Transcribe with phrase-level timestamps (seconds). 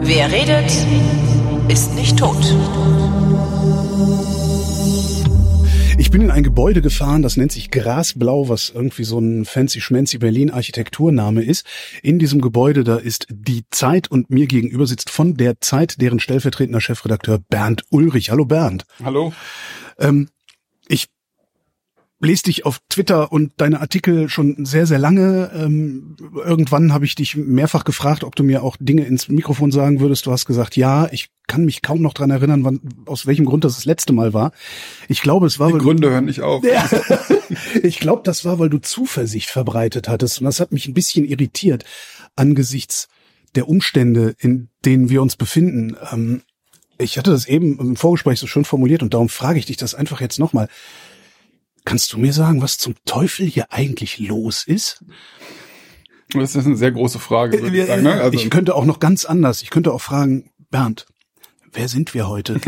[0.00, 0.70] Wer redet,
[1.68, 2.36] ist nicht tot.
[5.98, 9.80] Ich bin in ein Gebäude gefahren, das nennt sich Grasblau, was irgendwie so ein fancy
[9.80, 11.66] schmancy Berlin Architekturname ist.
[12.04, 16.20] In diesem Gebäude, da ist die Zeit und mir gegenüber sitzt von der Zeit deren
[16.20, 18.30] stellvertretender Chefredakteur Bernd Ulrich.
[18.30, 18.84] Hallo Bernd.
[19.02, 19.32] Hallo.
[19.98, 20.28] Ähm,
[20.86, 21.08] ich
[22.20, 25.50] lese dich auf Twitter und deine Artikel schon sehr, sehr lange.
[25.54, 30.00] Ähm, irgendwann habe ich dich mehrfach gefragt, ob du mir auch Dinge ins Mikrofon sagen
[30.00, 30.26] würdest.
[30.26, 33.64] Du hast gesagt, ja, ich kann mich kaum noch dran erinnern, wann, aus welchem Grund
[33.64, 34.52] das das letzte Mal war.
[35.08, 35.72] Ich glaube, es war...
[35.72, 36.64] Die Gründe hören nicht auf.
[36.64, 36.88] Ja,
[37.82, 40.40] ich glaube, das war, weil du Zuversicht verbreitet hattest.
[40.40, 41.84] Und das hat mich ein bisschen irritiert
[42.36, 43.08] angesichts
[43.54, 45.96] der Umstände, in denen wir uns befinden.
[46.12, 46.42] Ähm,
[46.98, 49.94] ich hatte das eben im Vorgespräch so schön formuliert und darum frage ich dich das
[49.94, 50.68] einfach jetzt nochmal.
[51.88, 55.02] Kannst du mir sagen, was zum Teufel hier eigentlich los ist?
[56.34, 57.62] Das ist eine sehr große Frage.
[57.62, 58.20] Würde ich, sagen, ne?
[58.20, 59.62] also ich könnte auch noch ganz anders.
[59.62, 61.06] Ich könnte auch fragen, Bernd,
[61.72, 62.56] wer sind wir heute?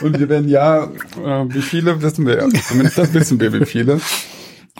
[0.00, 2.48] Und wir werden ja, äh, wie viele wissen wir.
[2.66, 4.00] Zumindest das wissen wir, wie viele.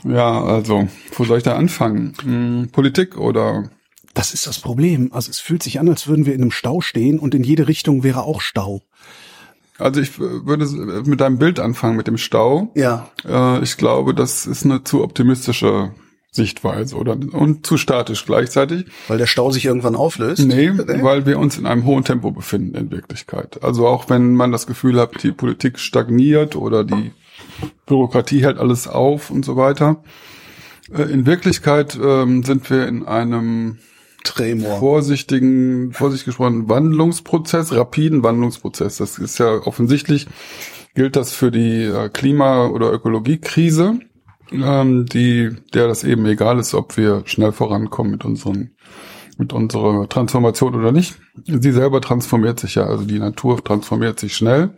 [0.03, 2.15] Ja, also, wo soll ich da anfangen?
[2.23, 3.69] Hm, Politik oder?
[4.15, 5.13] Das ist das Problem.
[5.13, 7.69] Also es fühlt sich an, als würden wir in einem Stau stehen und in jede
[7.69, 8.81] Richtung wäre auch Stau.
[9.79, 10.67] Also ich würde
[11.05, 12.73] mit deinem Bild anfangen, mit dem Stau.
[12.75, 13.11] Ja.
[13.27, 15.93] Äh, ich glaube, das ist eine zu optimistische
[16.37, 18.87] Sichtweise oder und zu statisch gleichzeitig.
[19.09, 20.47] Weil der Stau sich irgendwann auflöst?
[20.47, 23.63] Nee, nee, weil wir uns in einem hohen Tempo befinden in Wirklichkeit.
[23.65, 27.13] Also auch wenn man das Gefühl hat, die Politik stagniert oder die
[27.87, 30.03] Bürokratie hält alles auf und so weiter.
[30.93, 33.79] Äh, in Wirklichkeit ähm, sind wir in einem
[34.27, 34.79] Tremor.
[34.79, 38.97] vorsichtigen, vorsichtig gesprochen, Wandlungsprozess, rapiden Wandlungsprozess.
[38.99, 40.27] Das ist ja offensichtlich,
[40.95, 44.01] gilt das für die äh, Klima- oder Ökologiekrise,
[44.53, 48.73] ähm, die, der das eben egal ist, ob wir schnell vorankommen mit unseren
[49.39, 51.17] mit unserer Transformation oder nicht.
[51.45, 54.71] Sie selber transformiert sich ja, also die Natur transformiert sich schnell.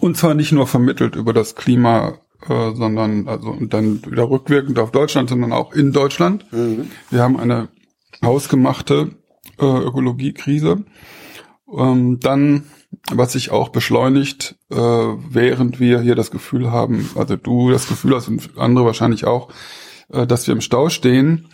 [0.00, 2.14] Und zwar nicht nur vermittelt über das Klima,
[2.48, 6.50] äh, sondern also und dann wieder rückwirkend auf Deutschland, sondern auch in Deutschland.
[6.52, 6.90] Mhm.
[7.10, 7.68] Wir haben eine
[8.24, 9.16] hausgemachte
[9.58, 10.84] äh, Ökologiekrise.
[11.74, 12.64] Ähm, dann,
[13.10, 18.14] was sich auch beschleunigt, äh, während wir hier das Gefühl haben, also du das Gefühl
[18.14, 19.48] hast und andere wahrscheinlich auch,
[20.10, 21.48] äh, dass wir im Stau stehen,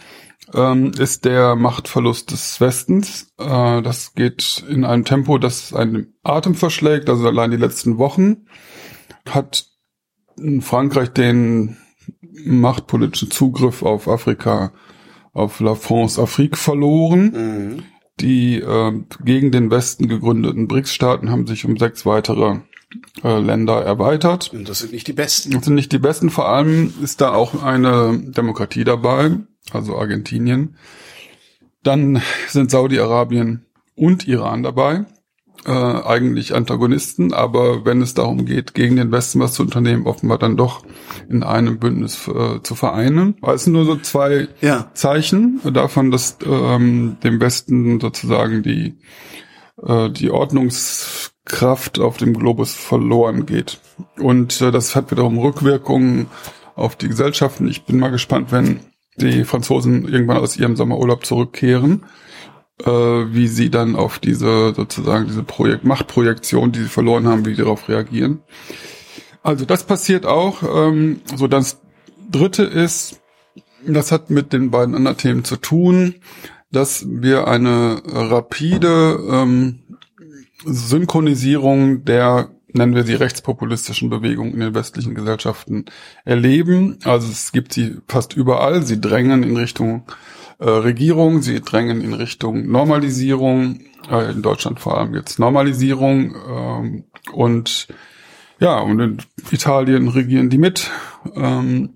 [0.54, 3.32] ähm, ist der Machtverlust des Westens.
[3.38, 7.08] Äh, das geht in einem Tempo, das einen Atem verschlägt.
[7.08, 8.46] Also allein die letzten Wochen
[9.28, 9.66] hat
[10.60, 11.76] Frankreich den
[12.44, 14.72] machtpolitischen Zugriff auf Afrika
[15.38, 17.32] auf La France Afrique verloren.
[17.32, 17.82] Mhm.
[18.21, 18.93] Die äh,
[19.25, 22.56] gegen den Westen gegründeten BRICS-Staaten haben sich um sechs weitere
[23.22, 24.53] äh, Länder erweitert.
[24.53, 25.53] Und das sind nicht die besten.
[25.53, 26.31] Das sind nicht die besten.
[26.31, 29.37] Vor allem ist da auch eine Demokratie dabei,
[29.72, 30.76] also Argentinien.
[31.84, 35.06] Dann sind Saudi-Arabien und Iran dabei
[35.66, 40.38] äh, eigentlich Antagonisten, aber wenn es darum geht, gegen den Westen was zu unternehmen, offenbar
[40.38, 40.84] dann doch
[41.28, 43.36] in einem Bündnis äh, zu vereinen.
[43.41, 44.91] Aber es sind nur so zwei ja.
[44.94, 48.98] Zeichen davon, dass ähm, dem Westen sozusagen die,
[49.82, 53.80] äh, die Ordnungskraft auf dem Globus verloren geht.
[54.19, 56.26] Und äh, das hat wiederum Rückwirkungen
[56.76, 57.69] auf die Gesellschaften.
[57.69, 58.80] Ich bin mal gespannt, wenn
[59.16, 62.04] die Franzosen irgendwann aus ihrem Sommerurlaub zurückkehren
[62.84, 67.54] äh, wie sie dann auf diese sozusagen diese Projekt Machtprojektion, die sie verloren haben, wie
[67.54, 68.40] sie darauf reagieren.
[69.42, 70.62] Also das passiert auch.
[70.62, 71.80] Ähm, so das
[72.30, 73.20] Dritte ist,
[73.86, 76.16] das hat mit den beiden anderen Themen zu tun,
[76.70, 79.80] dass wir eine rapide ähm,
[80.64, 85.86] Synchronisierung der nennen wir sie rechtspopulistischen Bewegungen in den westlichen Gesellschaften
[86.24, 86.98] erleben.
[87.04, 88.82] Also es gibt sie fast überall.
[88.82, 90.04] Sie drängen in Richtung
[90.58, 91.42] äh, Regierung.
[91.42, 93.80] Sie drängen in Richtung Normalisierung,
[94.10, 96.34] äh, in Deutschland vor allem jetzt Normalisierung.
[96.48, 97.88] Ähm, und
[98.60, 99.19] ja, und in
[99.50, 100.90] Italien regieren die mit.
[101.34, 101.90] Ähm,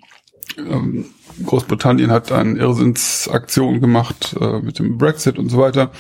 [0.59, 1.07] ähm,
[1.45, 5.91] Großbritannien hat eine Irrsinnsaktion gemacht äh, mit dem Brexit und so weiter.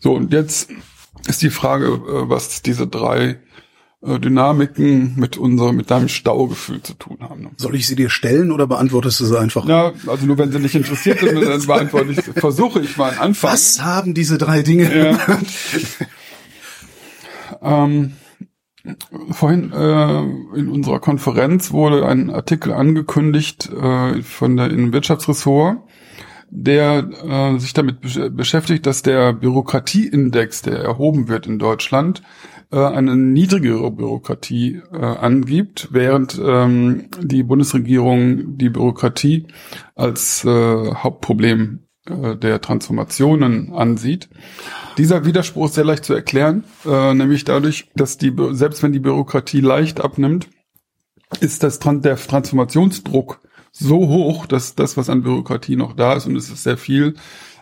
[0.00, 0.70] So, und jetzt
[1.26, 3.40] ist die Frage, äh, was diese drei
[4.02, 7.42] Dynamiken mit unserem, mit deinem Staugefühl zu tun haben.
[7.42, 7.50] Ne?
[7.56, 9.66] Soll ich sie dir stellen oder beantwortest du sie einfach?
[9.66, 13.20] Ja, also nur wenn sie nicht interessiert sind, dann beantworte ich, versuche ich mal einen
[13.20, 13.52] Anfang.
[13.52, 14.96] Was haben diese drei Dinge?
[14.96, 15.38] Ja.
[17.62, 18.12] ähm,
[19.30, 20.20] vorhin äh,
[20.58, 25.78] in unserer Konferenz wurde ein Artikel angekündigt äh, von der in Wirtschaftsressort,
[26.50, 28.00] der äh, sich damit
[28.36, 32.22] beschäftigt, dass der Bürokratieindex, der erhoben wird in Deutschland,
[32.76, 39.46] äh, eine niedrigere Bürokratie äh, angibt, während ähm, die Bundesregierung die Bürokratie
[39.94, 40.48] als äh,
[40.94, 44.28] Hauptproblem äh, der Transformationen ansieht.
[44.98, 49.00] Dieser Widerspruch ist sehr leicht zu erklären, äh, nämlich dadurch, dass die selbst wenn die
[49.00, 50.48] Bürokratie leicht abnimmt,
[51.40, 53.40] ist das der Transformationsdruck
[53.72, 57.14] so hoch, dass das, was an Bürokratie noch da ist, und es ist sehr viel,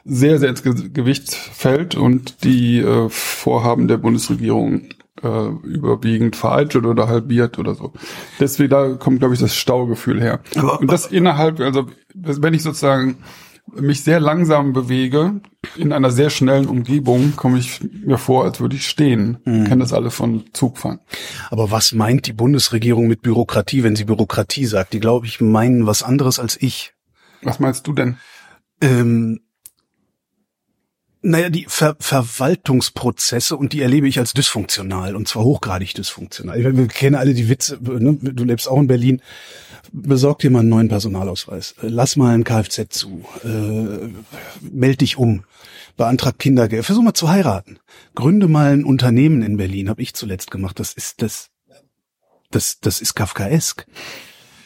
[0.05, 4.89] sehr, sehr ins Gewicht fällt und die äh, Vorhaben der Bundesregierung
[5.25, 7.93] äh, überwiegend vereitelt oder halbiert oder so.
[8.39, 10.41] Deswegen, da kommt, glaube ich, das Staugefühl her.
[10.57, 13.17] Aber, und das innerhalb, also wenn ich sozusagen
[13.73, 15.41] mich sehr langsam bewege,
[15.77, 19.39] in einer sehr schnellen Umgebung, komme ich mir vor, als würde ich stehen.
[19.45, 19.65] Mhm.
[19.65, 21.01] Kennen das alle von Zugfahren.
[21.51, 24.93] Aber was meint die Bundesregierung mit Bürokratie, wenn sie Bürokratie sagt?
[24.93, 26.93] Die, glaube ich, meinen was anderes als ich.
[27.43, 28.19] Was meinst du denn?
[28.81, 29.41] Ähm,
[31.25, 36.77] naja, die Ver Verwaltungsprozesse und die erlebe ich als dysfunktional und zwar hochgradig dysfunktional.
[36.77, 38.17] Wir kennen alle die Witze, ne?
[38.21, 39.23] du lebst auch in Berlin
[39.93, 44.09] besorg dir mal einen neuen Personalausweis, lass mal ein Kfz zu, äh,
[44.61, 45.45] meld dich um,
[45.97, 47.79] beantrag Kindergeld, versuch mal zu heiraten,
[48.15, 50.81] gründe mal ein Unternehmen in Berlin, habe ich zuletzt gemacht.
[50.81, 51.51] Das ist das,
[52.51, 53.87] das, das ist Kafkaesk.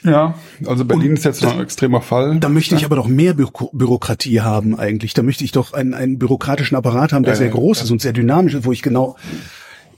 [0.04, 0.34] Ja,
[0.64, 2.38] also Berlin Und ist jetzt noch ein extremer Fall.
[2.38, 5.14] Da möchte ich aber doch mehr Bü Bürokratie haben eigentlich.
[5.14, 7.84] Da möchte ich doch einen, einen bürokratischen Apparat haben, der ja, sehr groß ja.
[7.84, 9.16] ist und sehr dynamisch ist, wo ich genau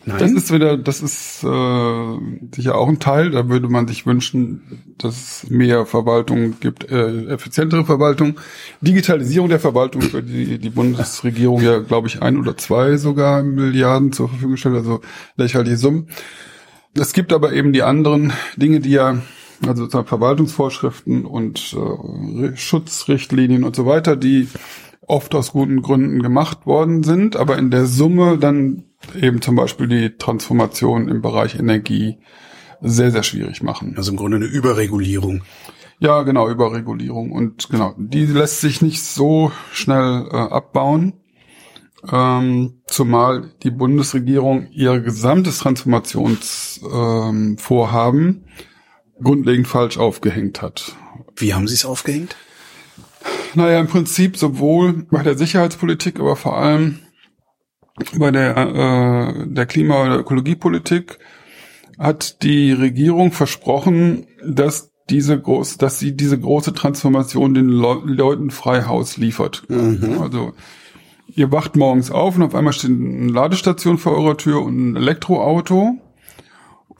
[0.06, 0.18] Nein.
[0.18, 2.18] Das ist wieder, das ist äh,
[2.54, 3.30] sicher auch ein Teil.
[3.30, 4.62] Da würde man sich wünschen,
[4.96, 8.40] dass es mehr Verwaltung gibt, äh, effizientere Verwaltung,
[8.80, 14.12] Digitalisierung der Verwaltung, für die die Bundesregierung ja, glaube ich, ein oder zwei sogar Milliarden
[14.12, 15.02] zur Verfügung stellt, also
[15.36, 16.08] lächerliche Summen.
[16.94, 19.18] Es gibt aber eben die anderen Dinge, die ja,
[19.66, 24.48] also Verwaltungsvorschriften und äh, Schutzrichtlinien und so weiter, die
[25.06, 28.84] oft aus guten Gründen gemacht worden sind, aber in der Summe dann
[29.20, 32.18] eben zum Beispiel die Transformation im Bereich Energie
[32.80, 33.94] sehr, sehr schwierig machen.
[33.96, 35.42] Also im Grunde eine Überregulierung.
[35.98, 37.32] Ja, genau, Überregulierung.
[37.32, 41.14] Und genau, die lässt sich nicht so schnell äh, abbauen,
[42.10, 47.56] ähm, zumal die Bundesregierung ihr gesamtes Transformationsvorhaben
[48.26, 48.44] ähm,
[49.22, 50.96] grundlegend falsch aufgehängt hat.
[51.36, 52.36] Wie haben Sie es aufgehängt?
[53.54, 57.00] Naja, im Prinzip sowohl bei der Sicherheitspolitik, aber vor allem
[58.18, 61.18] bei der, äh, der Klima- und Ökologiepolitik
[61.98, 68.50] hat die Regierung versprochen, dass diese groß, dass sie diese große Transformation den Le Leuten
[68.50, 69.64] frei Haus liefert.
[69.68, 70.18] Mhm.
[70.20, 70.52] Also
[71.26, 74.96] ihr wacht morgens auf und auf einmal steht eine Ladestation vor eurer Tür und ein
[74.96, 75.98] Elektroauto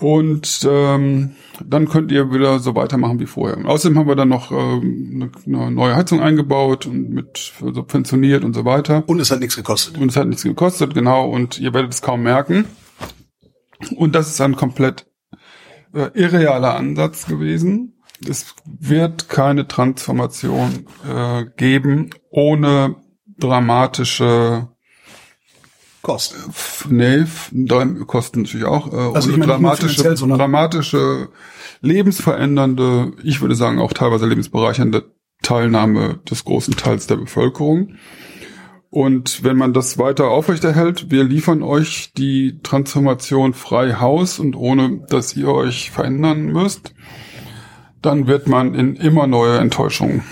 [0.01, 1.33] und ähm,
[1.63, 3.59] dann könnt ihr wieder so weitermachen wie vorher.
[3.59, 8.55] Und außerdem haben wir dann noch ähm, eine neue Heizung eingebaut und mit subventioniert und
[8.55, 9.05] so weiter.
[9.07, 9.99] Und es hat nichts gekostet.
[9.99, 11.29] Und es hat nichts gekostet, genau.
[11.29, 12.65] Und ihr werdet es kaum merken.
[13.95, 15.07] Und das ist ein komplett
[15.93, 18.01] äh, irrealer Ansatz gewesen.
[18.27, 22.97] Es wird keine Transformation äh, geben ohne
[23.39, 24.69] dramatische
[26.03, 26.37] Kosten.
[26.89, 27.25] Nee,
[28.07, 28.93] Kosten natürlich auch.
[28.93, 31.29] Äh, also ich meine, dramatische, dramatische,
[31.83, 35.13] lebensverändernde, ich würde sagen auch teilweise lebensbereichernde
[35.43, 37.97] Teilnahme des großen Teils der Bevölkerung.
[38.91, 45.05] Und wenn man das weiter aufrechterhält, wir liefern euch die Transformation frei Haus und ohne,
[45.09, 46.93] dass ihr euch verändern müsst,
[48.03, 50.25] dann wird man in immer neue Enttäuschungen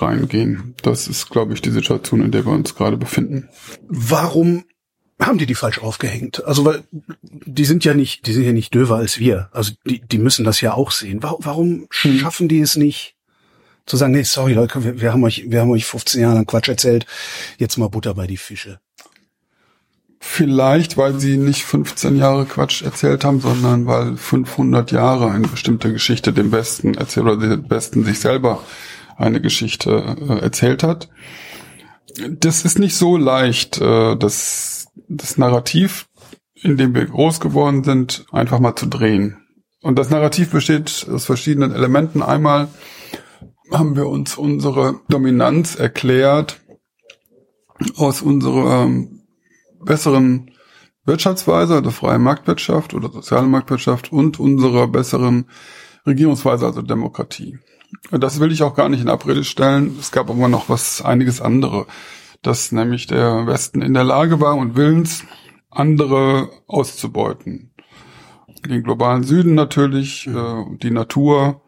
[0.00, 0.74] reingehen.
[0.82, 3.48] Das ist, glaube ich, die Situation, in der wir uns gerade befinden.
[3.88, 4.64] Warum
[5.20, 6.44] haben die die falsch aufgehängt.
[6.44, 6.84] Also weil
[7.22, 9.48] die sind ja nicht, die sind ja nicht döver als wir.
[9.52, 11.22] Also die, die müssen das ja auch sehen.
[11.22, 12.18] Warum, warum hm.
[12.18, 13.14] schaffen die es nicht,
[13.86, 16.46] zu sagen, nee, sorry Leute, wir, wir haben euch, wir haben euch 15 Jahre lang
[16.46, 17.06] Quatsch erzählt,
[17.58, 18.80] jetzt mal Butter bei die Fische.
[20.20, 25.92] Vielleicht, weil sie nicht 15 Jahre Quatsch erzählt haben, sondern weil 500 Jahre eine bestimmte
[25.92, 28.64] Geschichte dem Besten erzählt oder dem Besten sich selber
[29.18, 31.10] eine Geschichte äh, erzählt hat.
[32.30, 34.73] Das ist nicht so leicht, äh, das
[35.08, 36.06] das Narrativ,
[36.54, 39.38] in dem wir groß geworden sind, einfach mal zu drehen.
[39.82, 42.22] Und das Narrativ besteht aus verschiedenen Elementen.
[42.22, 42.68] Einmal
[43.70, 46.60] haben wir uns unsere Dominanz erklärt
[47.96, 48.88] aus unserer
[49.84, 50.50] besseren
[51.04, 55.50] Wirtschaftsweise, der freie Marktwirtschaft oder soziale Marktwirtschaft und unserer besseren
[56.06, 57.58] Regierungsweise, also Demokratie.
[58.10, 59.96] Das will ich auch gar nicht in Abrede stellen.
[60.00, 61.86] Es gab aber noch was, einiges andere
[62.44, 65.24] dass nämlich der Westen in der Lage war und willens,
[65.70, 67.72] andere auszubeuten.
[68.66, 71.62] Den globalen Süden natürlich, äh, die Natur.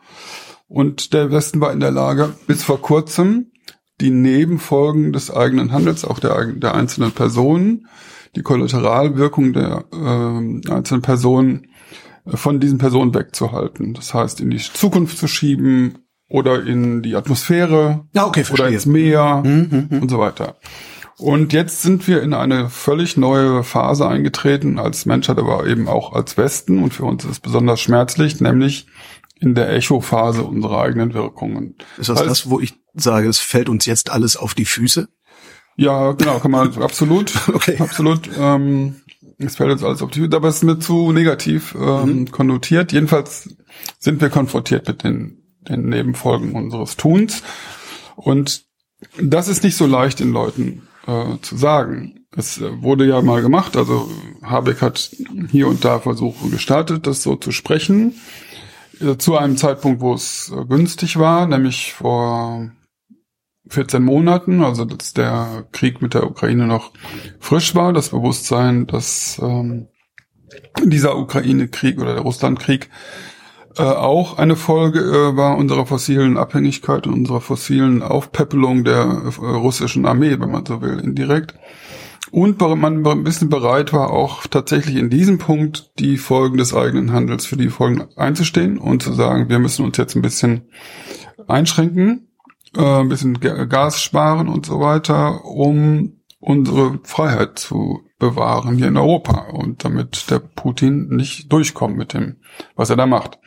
[0.69, 3.53] Und der Westen war in der Lage, bis vor kurzem
[4.01, 7.87] die Nebenfolgen des eigenen Handels, auch der, der einzelnen Personen,
[8.35, 11.69] die Kollateralwirkung der äh, einzelnen Personen
[12.27, 13.95] äh, von diesen Personen wegzuhalten.
[13.95, 18.87] Das heißt, in die Zukunft zu schieben oder in die Atmosphäre ja, okay, oder ins
[18.87, 20.03] Meer Mhm, mhm.
[20.03, 20.57] und so weiter.
[21.19, 26.13] Und jetzt sind wir in eine völlig neue Phase eingetreten als Menschheit, aber eben auch
[26.13, 26.83] als Westen.
[26.83, 28.87] Und für uns ist es besonders schmerzlich, nämlich
[29.41, 31.77] in der Echo-Phase unserer eigenen Wirkungen.
[31.97, 35.09] Ist das Heißt- das, wo ich sage, es fällt uns jetzt alles auf die Füße?
[35.77, 37.77] Ja, genau, kann man absolut, Okay.
[37.79, 38.29] absolut.
[38.39, 38.97] Ähm,
[39.39, 42.93] es fällt jetzt alles auf die Hüte, aber es ist mir zu negativ ähm, konnotiert.
[42.93, 43.55] Jedenfalls
[43.99, 47.43] sind wir konfrontiert mit den, den Nebenfolgen unseres Tuns.
[48.17, 48.65] Und
[49.21, 52.27] das ist nicht so leicht den Leuten äh, zu sagen.
[52.37, 54.11] Es äh, wurde ja mal gemacht, also
[54.43, 55.11] Habeck hat
[55.51, 58.15] hier und da Versuche gestartet, das so zu sprechen.
[59.01, 62.71] Äh, Zu einem Zeitpunkt, wo es äh, günstig war, nämlich vor
[63.69, 66.93] 14 Monaten, also dass der Krieg mit der Ukraine noch
[67.41, 69.89] frisch war, das Bewusstsein, dass ähm,
[70.85, 72.89] dieser Ukraine-Krieg oder der Russland-Krieg
[73.79, 79.47] äh, auch eine Folge äh, war unserer fossilen Abhängigkeit und unserer fossilen Aufpäppelung der äh,
[79.47, 81.55] russischen Armee, wenn man so will, indirekt.
[82.33, 87.13] Und man ein bisschen bereit war, auch tatsächlich in diesem Punkt die Folgen des eigenen
[87.13, 90.63] Handels für die Folgen einzustehen und zu sagen, wir müssen uns jetzt ein bisschen
[91.47, 92.27] einschränken,
[92.77, 96.16] äh, ein bisschen Ga- Gas sparen und so weiter, um
[96.47, 102.37] unsere Freiheit zu bewahren hier in Europa und damit der Putin nicht durchkommt mit dem,
[102.77, 103.41] was er da macht.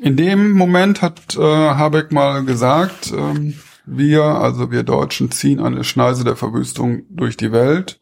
[0.00, 5.82] In dem Moment hat äh, Habeck mal gesagt, ähm, wir, also wir Deutschen, ziehen eine
[5.82, 7.98] Schneise der Verwüstung durch die Welt.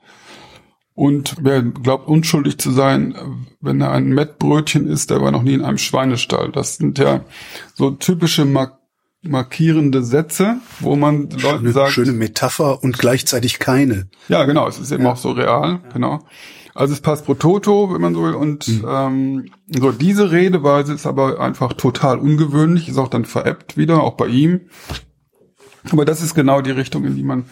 [0.94, 3.14] Und wer glaubt unschuldig zu sein,
[3.62, 6.52] wenn er ein Mettbrötchen isst, der war noch nie in einem Schweinestall.
[6.52, 7.24] Das sind ja
[7.72, 8.79] so typische mark
[9.22, 14.08] markierende Sätze, wo man Leuten Eine sagt, schöne Metapher und gleichzeitig keine.
[14.28, 16.20] ja, genau, es ist eben auch so real, genau.
[16.74, 18.34] Also es passt pro toto, wenn man so will.
[18.34, 18.84] Und Mhm.
[18.88, 24.14] ähm, so diese Redeweise ist aber einfach total ungewöhnlich, ist auch dann veräppt wieder, auch
[24.14, 24.62] bei ihm.
[25.90, 27.44] Aber das ist genau die Richtung, in die man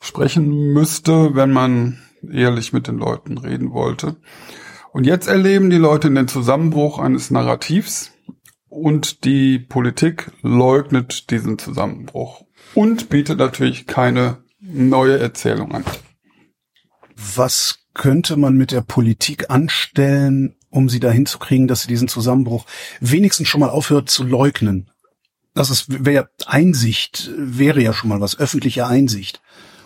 [0.00, 1.98] sprechen müsste, wenn man
[2.32, 4.16] ehrlich mit den Leuten reden wollte.
[4.92, 8.11] Und jetzt erleben die Leute den Zusammenbruch eines Narrativs
[8.72, 15.84] und die Politik leugnet diesen Zusammenbruch und bietet natürlich keine neue Erzählung an.
[17.14, 22.08] Was könnte man mit der Politik anstellen, um sie dahin zu kriegen, dass sie diesen
[22.08, 22.64] Zusammenbruch
[23.00, 24.90] wenigstens schon mal aufhört zu leugnen?
[25.52, 29.42] Das ist, wäre Einsicht, wäre ja schon mal was, öffentliche Einsicht,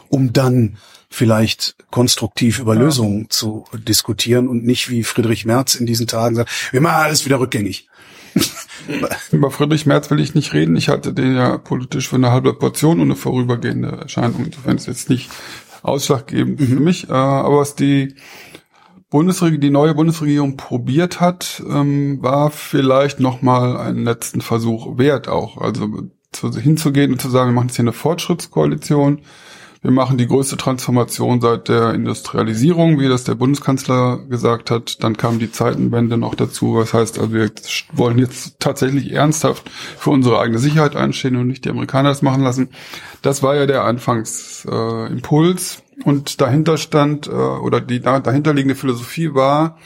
[0.08, 0.78] um dann
[1.10, 6.50] vielleicht konstruktiv über Lösungen zu diskutieren und nicht wie Friedrich Merz in diesen Tagen sagt,
[6.72, 7.88] wir machen alles wieder rückgängig.
[9.32, 10.76] Über Friedrich Merz will ich nicht reden.
[10.76, 14.44] Ich halte den ja politisch für eine halbe Portion und eine vorübergehende Erscheinung.
[14.44, 15.30] Insofern ist jetzt nicht
[15.82, 17.08] ausschlaggebend für mich.
[17.08, 18.14] Äh, aber was die
[19.10, 25.58] Bundesregierung, die neue Bundesregierung probiert hat, ähm, war vielleicht nochmal einen letzten Versuch wert auch.
[25.58, 25.88] Also
[26.32, 29.22] zu, hinzugehen und zu sagen, wir machen jetzt hier eine Fortschrittskoalition.
[29.82, 35.02] Wir machen die größte Transformation seit der Industrialisierung, wie das der Bundeskanzler gesagt hat.
[35.02, 36.74] Dann kam die Zeitenwende noch dazu.
[36.74, 37.50] Was heißt, also wir
[37.92, 42.42] wollen jetzt tatsächlich ernsthaft für unsere eigene Sicherheit einstehen und nicht die Amerikaner das machen
[42.42, 42.70] lassen.
[43.22, 45.76] Das war ja der Anfangsimpuls.
[45.76, 49.78] Äh, und dahinter stand, äh, oder die da, dahinterliegende Philosophie war,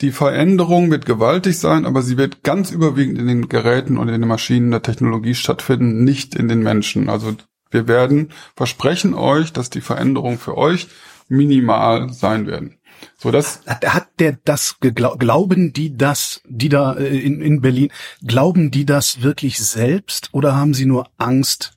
[0.00, 4.20] die Veränderung wird gewaltig sein, aber sie wird ganz überwiegend in den Geräten und in
[4.20, 7.08] den Maschinen der Technologie stattfinden, nicht in den Menschen.
[7.08, 7.36] Also
[7.74, 10.88] wir werden versprechen euch, dass die Veränderungen für euch
[11.28, 12.78] minimal sein werden.
[13.18, 17.90] So das Hat, der das geglau glauben die das, die da äh, in, in Berlin,
[18.24, 21.73] glauben die das wirklich selbst oder haben sie nur Angst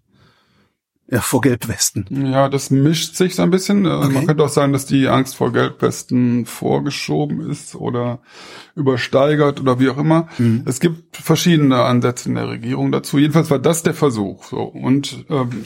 [1.10, 2.06] ja, vor Gelbwesten?
[2.32, 3.86] Ja, das mischt sich so ein bisschen.
[3.86, 4.14] Äh, Okay.
[4.14, 8.20] Man könnte auch sagen, dass die Angst vor Gelbwesten vorgeschoben ist oder
[8.76, 10.28] übersteigert oder wie auch immer.
[10.38, 10.64] Mhm.
[10.66, 13.18] Es gibt verschiedene Ansätze in der Regierung dazu.
[13.18, 14.44] Jedenfalls war das der Versuch.
[14.46, 15.66] So und ähm,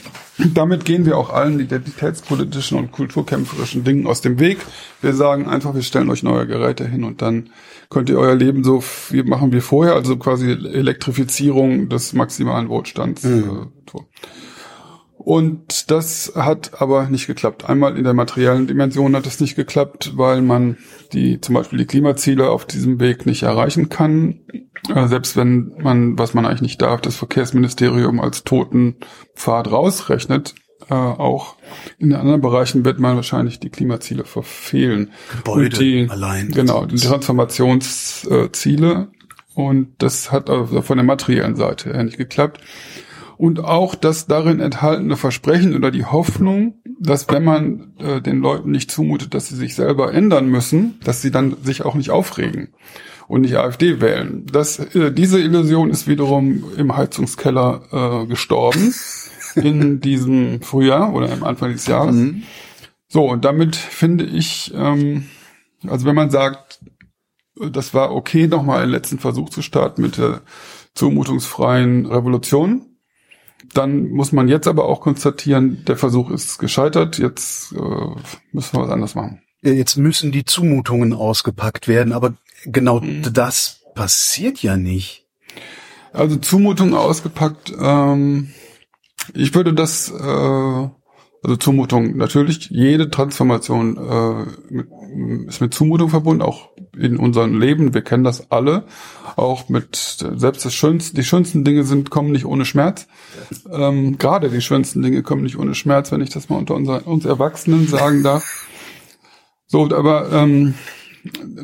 [0.54, 4.58] damit gehen wir auch allen identitätspolitischen und kulturkämpferischen Dingen aus dem Weg.
[5.02, 7.50] Wir sagen einfach, wir stellen euch neue Geräte hin und dann
[7.90, 13.24] könnt ihr euer Leben so wie machen wir vorher, also quasi Elektrifizierung des maximalen Wohlstands.
[13.24, 13.42] Äh,
[13.90, 14.06] so.
[15.24, 17.68] Und das hat aber nicht geklappt.
[17.68, 20.78] Einmal in der materiellen Dimension hat es nicht geklappt, weil man
[21.12, 24.40] die zum Beispiel die Klimaziele auf diesem Weg nicht erreichen kann.
[24.92, 28.96] Äh, selbst wenn man, was man eigentlich nicht darf, das Verkehrsministerium als toten
[29.36, 30.56] Pfad rausrechnet,
[30.90, 31.54] äh, auch
[31.98, 35.12] in anderen Bereichen wird man wahrscheinlich die Klimaziele verfehlen.
[35.36, 36.50] Gebäude Und die, allein.
[36.50, 39.06] Genau, die Transformationsziele.
[39.54, 42.60] Und das hat also von der materiellen Seite her nicht geklappt.
[43.42, 48.70] Und auch das darin enthaltene Versprechen oder die Hoffnung, dass wenn man äh, den Leuten
[48.70, 52.68] nicht zumutet, dass sie sich selber ändern müssen, dass sie dann sich auch nicht aufregen
[53.26, 54.46] und nicht AfD wählen.
[54.46, 58.94] Das, äh, diese Illusion ist wiederum im Heizungskeller äh, gestorben
[59.56, 62.14] in diesem Frühjahr oder am Anfang des Jahres.
[62.14, 62.44] Mhm.
[63.08, 65.24] So, und damit finde ich, ähm,
[65.88, 66.78] also wenn man sagt,
[67.56, 70.42] das war okay, nochmal einen letzten Versuch zu starten mit der
[70.94, 72.86] zumutungsfreien Revolution,
[73.74, 77.76] dann muss man jetzt aber auch konstatieren, der Versuch ist gescheitert, jetzt äh,
[78.52, 79.42] müssen wir was anderes machen.
[79.62, 83.22] Jetzt müssen die Zumutungen ausgepackt werden, aber genau mhm.
[83.32, 85.26] das passiert ja nicht.
[86.12, 88.50] Also Zumutungen ausgepackt, ähm,
[89.34, 90.22] ich würde das, äh,
[91.44, 98.02] also Zumutung, natürlich, jede Transformation äh, ist mit Zumutung verbunden, auch in unserem Leben, wir
[98.02, 98.84] kennen das alle,
[99.36, 103.06] auch mit, selbst das Schönste, die schönsten Dinge sind, kommen nicht ohne Schmerz.
[103.70, 107.06] Ähm, Gerade die schönsten Dinge kommen nicht ohne Schmerz, wenn ich das mal unter unser,
[107.06, 108.68] uns Erwachsenen sagen darf.
[109.66, 110.74] So, aber ähm,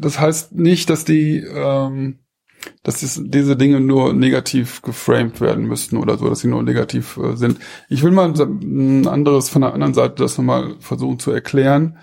[0.01, 2.21] das heißt nicht, dass die ähm,
[2.83, 7.17] dass es, diese Dinge nur negativ geframed werden müssten oder so, dass sie nur negativ
[7.17, 7.59] äh, sind.
[7.89, 11.99] Ich will mal ein anderes von der anderen Seite das nochmal versuchen zu erklären,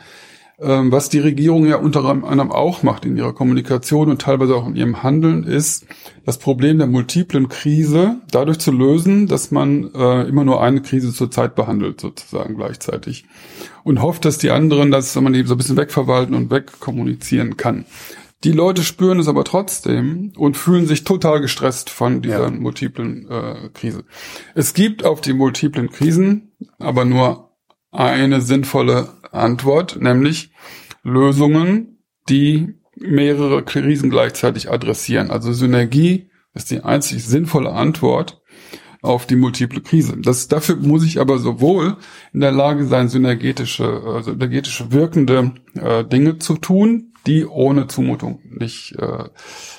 [0.57, 4.75] was die Regierung ja unter anderem auch macht in ihrer Kommunikation und teilweise auch in
[4.75, 5.85] ihrem Handeln, ist
[6.25, 11.13] das Problem der multiplen Krise dadurch zu lösen, dass man äh, immer nur eine Krise
[11.13, 13.25] zur Zeit behandelt, sozusagen gleichzeitig.
[13.83, 17.85] Und hofft, dass die anderen, dass man die so ein bisschen wegverwalten und wegkommunizieren kann.
[18.43, 22.51] Die Leute spüren es aber trotzdem und fühlen sich total gestresst von dieser ja.
[22.51, 24.03] multiplen äh, Krise.
[24.53, 27.49] Es gibt auf die multiplen Krisen aber nur
[27.91, 30.51] eine sinnvolle Antwort, nämlich
[31.03, 31.99] Lösungen,
[32.29, 35.29] die mehrere Krisen gleichzeitig adressieren.
[35.29, 38.41] Also Synergie ist die einzig sinnvolle Antwort
[39.01, 40.17] auf die multiple Krise.
[40.17, 41.97] Das, dafür muss ich aber sowohl
[42.33, 48.39] in der Lage sein, synergetische, also synergetische wirkende äh, Dinge zu tun, die ohne Zumutung
[48.49, 49.25] nicht äh,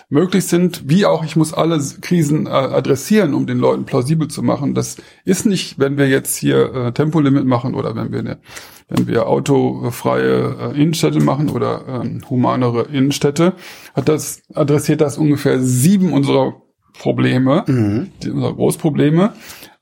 [0.08, 0.88] möglich sind.
[0.88, 4.74] Wie auch, ich muss alle Krisen äh, adressieren, um den Leuten plausibel zu machen.
[4.74, 8.38] Das ist nicht, wenn wir jetzt hier äh, Tempolimit machen oder wenn wir eine,
[8.88, 13.54] wenn wir autofreie äh, Innenstädte machen oder äh, humanere Innenstädte,
[13.94, 16.62] hat das adressiert das ungefähr sieben unserer
[16.98, 18.10] Probleme, mhm.
[18.22, 19.32] die, unserer Großprobleme.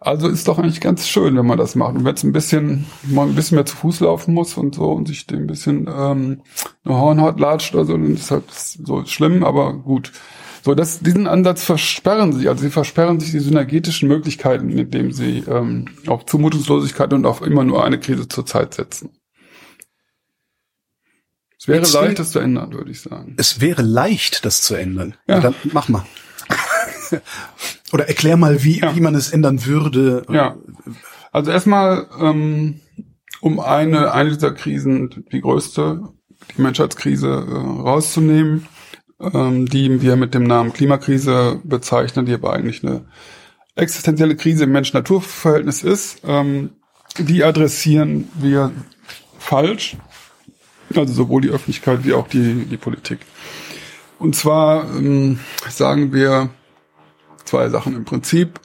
[0.04, 1.94] Also ist doch eigentlich ganz schön, wenn man das macht.
[1.94, 4.92] Und wenn es ein bisschen, mal ein bisschen mehr zu Fuß laufen muss und so
[4.92, 6.42] und sich ein bisschen ähm,
[6.84, 10.12] eine Hornhaut latscht oder so, dann ist halt so schlimm, aber gut.
[10.62, 15.42] So, das, diesen Ansatz versperren sie, also sie versperren sich die synergetischen Möglichkeiten, indem sie
[15.48, 19.10] ähm, auf Zumutungslosigkeit und auf immer nur eine Krise zur Zeit setzen.
[21.58, 23.36] Es wäre Jetzt leicht, das zu ändern, würde ich sagen.
[23.38, 25.14] Es wäre leicht, das zu ändern.
[25.26, 26.04] Ja, ja dann mach mal.
[27.92, 28.94] Oder erklär mal, wie, ja.
[28.94, 30.24] wie man es ändern würde.
[30.30, 30.56] Ja.
[31.32, 32.80] Also erstmal, ähm,
[33.40, 36.02] um eine, eine dieser Krisen, die größte,
[36.56, 38.66] die Menschheitskrise äh, rauszunehmen,
[39.20, 43.04] ähm, die wir mit dem Namen Klimakrise bezeichnen, die aber eigentlich eine
[43.76, 46.70] existenzielle Krise im Mensch-Natur-Verhältnis ist, ähm,
[47.18, 48.72] die adressieren wir
[49.38, 49.96] falsch.
[50.94, 53.20] Also sowohl die Öffentlichkeit wie auch die, die Politik.
[54.18, 56.50] Und zwar ähm, sagen wir,
[57.44, 58.60] zwei Sachen im Prinzip.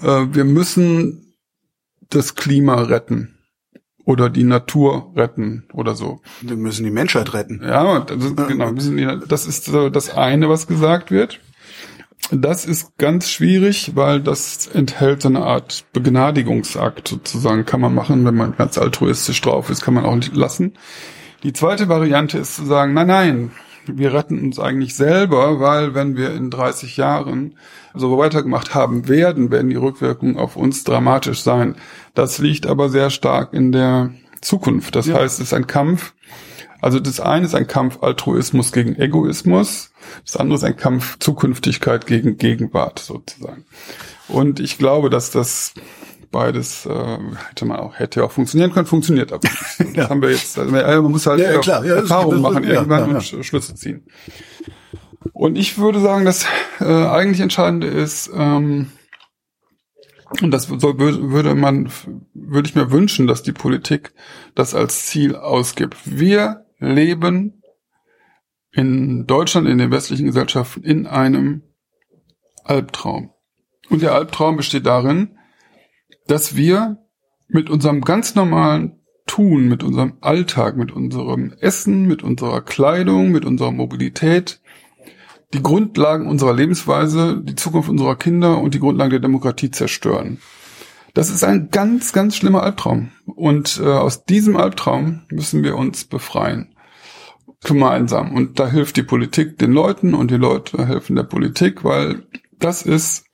[0.00, 1.34] Äh, wir müssen
[2.10, 3.38] das Klima retten
[4.04, 6.20] oder die Natur retten oder so.
[6.40, 7.62] Wir müssen die Menschheit retten.
[7.62, 8.72] Ja, das genau.
[8.72, 11.40] Die, das ist das eine, was gesagt wird.
[12.30, 17.66] Das ist ganz schwierig, weil das enthält so eine Art Begnadigungsakt sozusagen.
[17.66, 20.74] Kann man machen, wenn man ganz altruistisch drauf ist, kann man auch nicht lassen.
[21.42, 23.50] Die zweite Variante ist zu sagen, nein, nein,
[23.86, 27.56] wir retten uns eigentlich selber, weil wenn wir in 30 Jahren
[27.94, 31.76] so weitergemacht haben werden, werden die Rückwirkungen auf uns dramatisch sein.
[32.14, 34.94] Das liegt aber sehr stark in der Zukunft.
[34.96, 35.14] Das ja.
[35.14, 36.14] heißt, es ist ein Kampf.
[36.80, 39.92] Also das eine ist ein Kampf Altruismus gegen Egoismus.
[40.24, 43.64] Das andere ist ein Kampf Zukünftigkeit gegen Gegenwart sozusagen.
[44.28, 45.74] Und ich glaube, dass das
[46.32, 47.18] beides äh,
[47.48, 49.96] hätte man auch hätte auch funktionieren können, funktioniert aber nicht.
[49.96, 50.58] Das haben wir jetzt.
[50.58, 54.06] Also man muss halt ja, ja, klar, ja, Erfahrungen machen irgendwann und Schlüsse ziehen.
[55.32, 56.46] Und ich würde sagen, das
[56.80, 58.90] äh, eigentlich Entscheidende ist, ähm,
[60.40, 61.90] und das soll, würde man,
[62.32, 64.14] würde ich mir wünschen, dass die Politik
[64.54, 65.96] das als Ziel ausgibt.
[66.04, 67.62] Wir leben
[68.72, 71.62] in Deutschland, in den westlichen Gesellschaften, in einem
[72.64, 73.30] Albtraum.
[73.90, 75.36] Und der Albtraum besteht darin,
[76.26, 76.98] dass wir
[77.48, 83.44] mit unserem ganz normalen Tun, mit unserem Alltag, mit unserem Essen, mit unserer Kleidung, mit
[83.44, 84.60] unserer Mobilität
[85.54, 90.38] die Grundlagen unserer Lebensweise, die Zukunft unserer Kinder und die Grundlagen der Demokratie zerstören.
[91.14, 93.10] Das ist ein ganz, ganz schlimmer Albtraum.
[93.26, 96.74] Und äh, aus diesem Albtraum müssen wir uns befreien.
[97.64, 98.34] Gemeinsam.
[98.34, 102.26] Und da hilft die Politik den Leuten und die Leute helfen der Politik, weil
[102.58, 103.26] das ist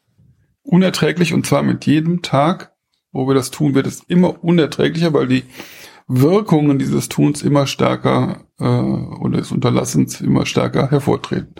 [0.62, 2.74] unerträglich und zwar mit jedem Tag,
[3.12, 5.44] wo wir das tun, wird es immer unerträglicher, weil die
[6.06, 11.54] Wirkungen dieses Tuns immer stärker äh, oder des Unterlassens immer stärker hervortreten.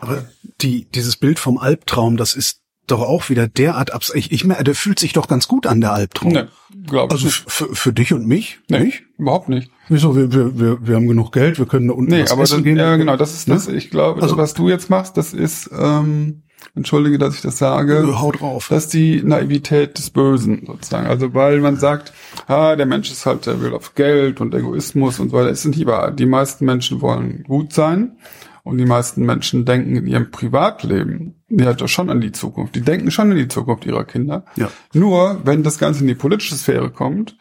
[0.00, 0.24] Aber
[0.60, 4.64] die, dieses Bild vom Albtraum, das ist doch auch wieder derart abs ich, ich merke,
[4.64, 6.32] der fühlt sich doch ganz gut an der Albtraum.
[6.32, 6.44] Nee,
[6.86, 7.24] glaube ich.
[7.24, 8.60] Also für, für dich und mich?
[8.68, 9.04] Nee, nicht?
[9.16, 9.70] überhaupt nicht.
[9.88, 10.14] Wieso?
[10.16, 12.56] Wir, wir, wir, wir haben genug Geld, wir können da unten nee, was aber essen
[12.56, 12.76] das, gehen.
[12.76, 13.54] Ja, genau, das ist ne?
[13.54, 16.42] das, ich glaube, also, was du jetzt machst, das ist, ähm,
[16.74, 18.68] entschuldige, dass ich das sage, Haut drauf.
[18.68, 21.06] Das ist die Naivität des Bösen sozusagen.
[21.06, 22.12] Also weil man sagt,
[22.46, 25.50] ah, der Mensch ist halt, der will auf Geld und Egoismus und so weiter.
[25.50, 26.10] Es sind nicht wahr.
[26.10, 28.16] Die meisten Menschen wollen gut sein
[28.64, 32.74] und die meisten Menschen denken in ihrem Privatleben ja doch schon an die Zukunft.
[32.74, 34.44] Die denken schon an die Zukunft ihrer Kinder.
[34.56, 34.70] Ja.
[34.92, 37.36] Nur, wenn das Ganze in die politische Sphäre kommt,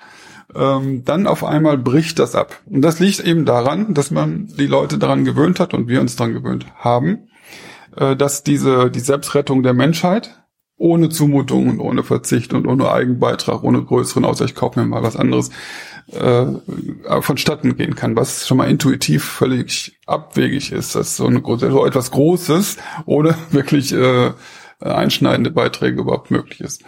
[0.55, 2.61] ähm, dann auf einmal bricht das ab.
[2.65, 6.15] Und das liegt eben daran, dass man die Leute daran gewöhnt hat und wir uns
[6.15, 7.29] daran gewöhnt haben,
[7.97, 10.43] äh, dass diese die Selbstrettung der Menschheit
[10.77, 15.03] ohne Zumutung und ohne Verzicht und ohne Eigenbeitrag, ohne größeren, außer ich kaufe mir mal
[15.03, 15.49] was anderes,
[16.11, 16.45] äh,
[17.21, 22.11] vonstatten gehen kann, was schon mal intuitiv völlig abwegig ist, dass so, eine, so etwas
[22.11, 24.31] Großes ohne wirklich äh,
[24.79, 26.83] einschneidende Beiträge überhaupt möglich ist.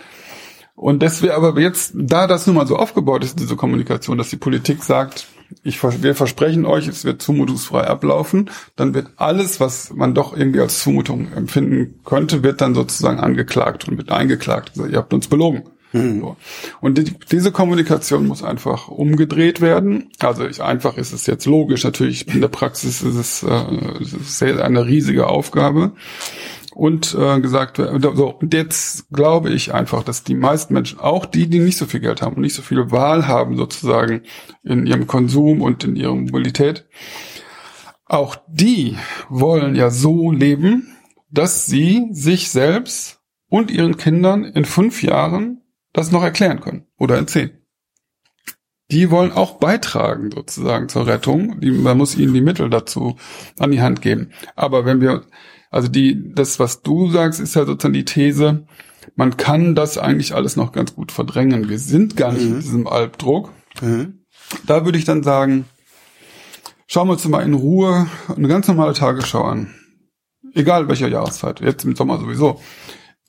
[0.76, 4.30] Und das wäre aber jetzt, da das nun mal so aufgebaut ist, diese Kommunikation, dass
[4.30, 5.28] die Politik sagt,
[5.64, 10.60] ich, wir versprechen euch, es wird zumutungsfrei ablaufen, dann wird alles, was man doch irgendwie
[10.60, 14.72] als Zumutung empfinden könnte, wird dann sozusagen angeklagt und wird eingeklagt.
[14.76, 15.64] Also, ihr habt uns belogen.
[15.94, 16.20] Mhm.
[16.20, 16.38] So.
[16.82, 20.10] Und die, diese Kommunikation muss einfach umgedreht werden.
[20.20, 21.84] Also ich, einfach ist es jetzt logisch.
[21.84, 25.94] Natürlich in der Praxis ist es, äh, ist eine riesige Aufgabe
[26.76, 31.48] und äh, gesagt so und jetzt glaube ich einfach, dass die meisten Menschen, auch die,
[31.48, 34.22] die nicht so viel Geld haben und nicht so viel Wahl haben sozusagen
[34.64, 36.86] in ihrem Konsum und in ihrer Mobilität,
[38.06, 38.98] auch die
[39.30, 40.96] wollen ja so leben,
[41.32, 45.62] dass sie sich selbst und ihren Kindern in fünf Jahren
[45.94, 47.52] das noch erklären können oder in zehn.
[48.92, 51.60] Die wollen auch beitragen sozusagen zur Rettung.
[51.60, 53.16] Die, man muss ihnen die Mittel dazu
[53.58, 54.32] an die Hand geben.
[54.56, 55.24] Aber wenn wir
[55.76, 58.66] also die, das, was du sagst, ist ja sozusagen die These,
[59.18, 61.68] man kann das eigentlich alles noch ganz gut verdrängen.
[61.68, 62.54] Wir sind gar nicht mhm.
[62.54, 63.52] in diesem Albdruck.
[63.82, 64.22] Mhm.
[64.66, 65.66] Da würde ich dann sagen,
[66.88, 69.76] schauen wir uns mal in Ruhe eine ganz normale Tagesschau an.
[70.54, 72.62] Egal welcher Jahreszeit, jetzt im Sommer sowieso.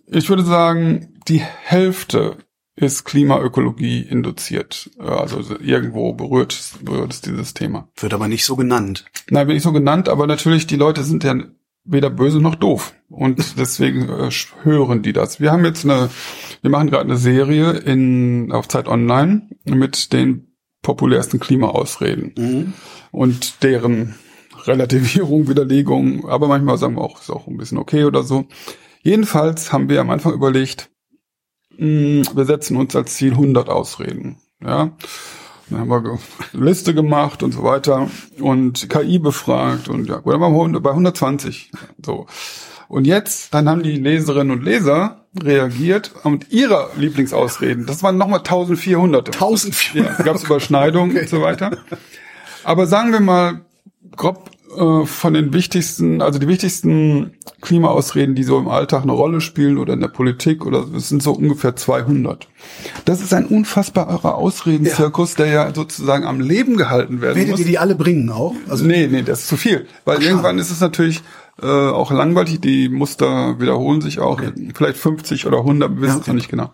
[0.06, 2.36] Ich würde sagen, die Hälfte
[2.76, 4.88] ist Klimaökologie induziert.
[5.00, 7.88] Also irgendwo berührt, berührt es dieses Thema.
[7.96, 9.04] Wird aber nicht so genannt.
[9.30, 11.34] Nein, wird nicht so genannt, aber natürlich, die Leute sind ja
[11.86, 12.94] weder böse noch doof.
[13.08, 14.30] Und deswegen äh,
[14.62, 15.40] hören die das.
[15.40, 16.10] Wir haben jetzt eine,
[16.62, 20.48] wir machen gerade eine Serie in auf Zeit Online mit den
[20.82, 22.72] populärsten Klimaausreden mhm.
[23.10, 24.14] und deren
[24.66, 28.46] Relativierung, Widerlegung, aber manchmal sagen wir auch, ist auch ein bisschen okay oder so.
[29.02, 30.90] Jedenfalls haben wir am Anfang überlegt,
[31.76, 34.38] mh, hm, wir setzen uns als Ziel 100 Ausreden.
[34.62, 34.96] Ja,
[35.70, 36.18] dann haben wir
[36.52, 38.08] Liste gemacht und so weiter
[38.40, 41.70] und KI befragt und ja, gut, dann waren wir bei 120.
[42.04, 42.26] So.
[42.88, 48.38] Und jetzt, dann haben die Leserinnen und Leser reagiert und ihre Lieblingsausreden, das waren nochmal
[48.40, 49.34] 1400.
[49.34, 50.18] 1400?
[50.18, 51.22] Ja, gab es Überschneidungen okay.
[51.22, 51.78] und so weiter.
[52.62, 53.64] Aber sagen wir mal,
[54.16, 59.40] grob äh, von den wichtigsten, also die wichtigsten Klimaausreden, die so im Alltag eine Rolle
[59.40, 62.48] spielen oder in der Politik oder es sind so ungefähr 200.
[63.04, 65.44] Das ist ein unfassbarer Ausredenzirkus, ja.
[65.44, 67.60] der ja sozusagen am Leben gehalten werden Werdet muss.
[67.60, 68.54] ihr die alle bringen auch?
[68.68, 71.22] Also nee, nee, das ist zu viel, weil Ach, irgendwann ist es natürlich
[71.62, 74.52] äh, auch langweilig, die Muster wiederholen sich auch, okay.
[74.74, 76.20] vielleicht 50 oder 100, wir wissen ja, okay.
[76.22, 76.72] es noch nicht genau.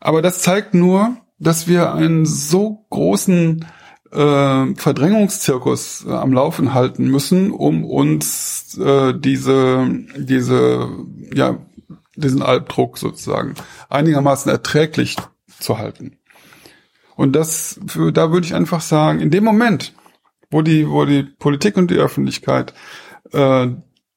[0.00, 3.64] Aber das zeigt nur, dass wir einen so großen
[4.12, 10.88] äh, Verdrängungszirkus äh, am Laufen halten müssen, um uns äh, diese, diese,
[11.34, 11.58] ja,
[12.16, 13.54] diesen Albdruck sozusagen
[13.88, 15.16] einigermaßen erträglich
[15.58, 16.18] zu halten.
[17.16, 19.94] Und das, für, da würde ich einfach sagen, in dem Moment,
[20.50, 22.74] wo die, wo die Politik und die Öffentlichkeit
[23.32, 23.68] äh,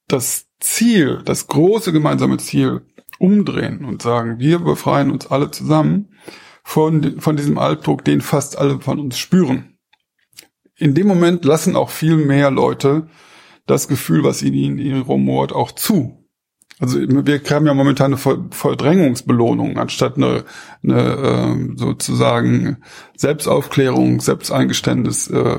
[0.08, 2.82] das Ziel, das große gemeinsame Ziel
[3.20, 6.16] umdrehen und sagen, wir befreien uns alle zusammen
[6.64, 9.71] von, von diesem Albdruck, den fast alle von uns spüren
[10.82, 13.08] in dem Moment lassen auch viel mehr Leute
[13.68, 16.28] das Gefühl, was ihnen ihnen rumort, auch zu.
[16.80, 20.44] Also wir haben ja momentan eine Verdrängungsbelohnung anstatt eine,
[20.84, 22.78] eine äh, sozusagen
[23.16, 25.58] Selbstaufklärung, Selbsteingeständnis, äh,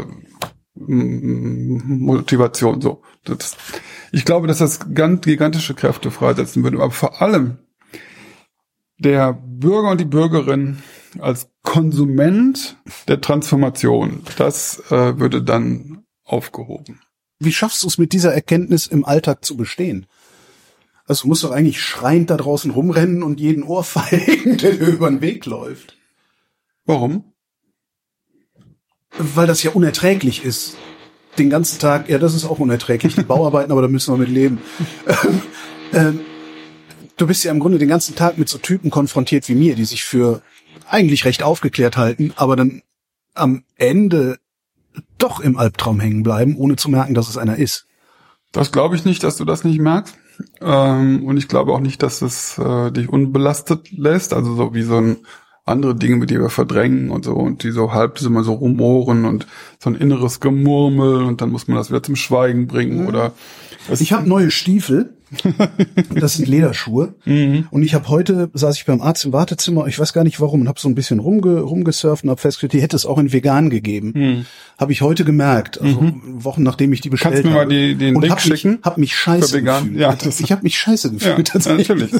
[0.74, 2.80] Motivation.
[2.80, 3.02] So,
[4.10, 6.78] ich glaube, dass das ganz gigantische Kräfte freisetzen würde.
[6.78, 7.58] Aber vor allem
[8.98, 10.78] der Bürger und die Bürgerin
[11.18, 12.76] als Konsument
[13.08, 17.00] der Transformation, das äh, würde dann aufgehoben.
[17.38, 20.06] Wie schaffst du es mit dieser Erkenntnis im Alltag zu bestehen?
[21.06, 25.10] Also du musst doch eigentlich schreiend da draußen rumrennen und jeden Ohrfeigen, der dir über
[25.10, 25.96] den Weg läuft.
[26.84, 27.24] Warum?
[29.18, 30.76] Weil das ja unerträglich ist.
[31.38, 34.28] Den ganzen Tag, ja, das ist auch unerträglich, die Bauarbeiten, aber da müssen wir mit
[34.28, 34.58] leben.
[35.06, 35.42] Ähm,
[35.92, 36.20] ähm,
[37.16, 39.84] du bist ja im Grunde den ganzen Tag mit so Typen konfrontiert wie mir, die
[39.84, 40.42] sich für
[40.88, 42.82] eigentlich recht aufgeklärt halten, aber dann
[43.34, 44.38] am Ende
[45.18, 47.86] doch im Albtraum hängen bleiben, ohne zu merken, dass es einer ist.
[48.52, 50.14] Das glaube ich nicht, dass du das nicht merkst.
[50.60, 54.34] Ähm, und ich glaube auch nicht, dass es äh, dich unbelastet lässt.
[54.34, 55.16] Also so wie so ein
[55.64, 58.54] andere Dinge, mit die wir verdrängen und so und die so halb sind immer so
[58.54, 59.46] Rumoren und
[59.78, 63.06] so ein inneres Gemurmel und dann muss man das wieder zum Schweigen bringen mhm.
[63.06, 63.32] oder
[63.88, 65.16] ich habe neue Stiefel
[66.14, 67.14] das sind Lederschuhe.
[67.24, 67.66] Mhm.
[67.70, 70.62] Und ich habe heute, saß ich beim Arzt im Wartezimmer, ich weiß gar nicht warum,
[70.62, 73.32] und habe so ein bisschen rumge, rumgesurft und habe festgestellt, die hätte es auch in
[73.32, 74.12] vegan gegeben.
[74.14, 74.46] Mhm.
[74.78, 76.44] Habe ich heute gemerkt, also mhm.
[76.44, 77.42] Wochen nachdem ich die bestellt habe.
[77.42, 78.72] Kannst du mir mal die, den und Link hab schicken?
[78.72, 79.96] Mich, hab mich scheiße gefühlt.
[79.96, 81.38] Ja, das ich habe mich scheiße gefühlt.
[81.38, 82.10] Ja, tatsächlich.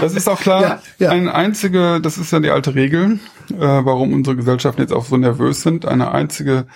[0.00, 0.62] Das ist auch klar.
[0.62, 1.10] Ja, ja.
[1.10, 3.18] Eine einzige, das ist ja die alte Regel,
[3.50, 5.86] äh, warum unsere Gesellschaften jetzt auch so nervös sind.
[5.86, 6.66] Eine einzige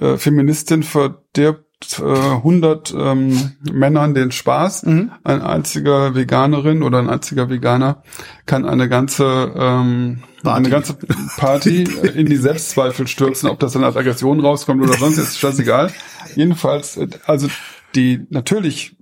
[0.00, 1.64] äh, Feministin verdirbt
[2.00, 4.84] 100 äh, ähm, Männern den Spaß.
[4.84, 5.12] Mhm.
[5.24, 8.02] Ein einziger Veganerin oder ein einziger Veganer
[8.46, 10.96] kann eine ganze ähm, eine ganze
[11.36, 15.92] Party in die Selbstzweifel stürzen, ob das dann als Aggression rauskommt oder sonst, ist scheißegal.
[16.34, 17.48] Jedenfalls, äh, also
[17.94, 18.96] die natürlich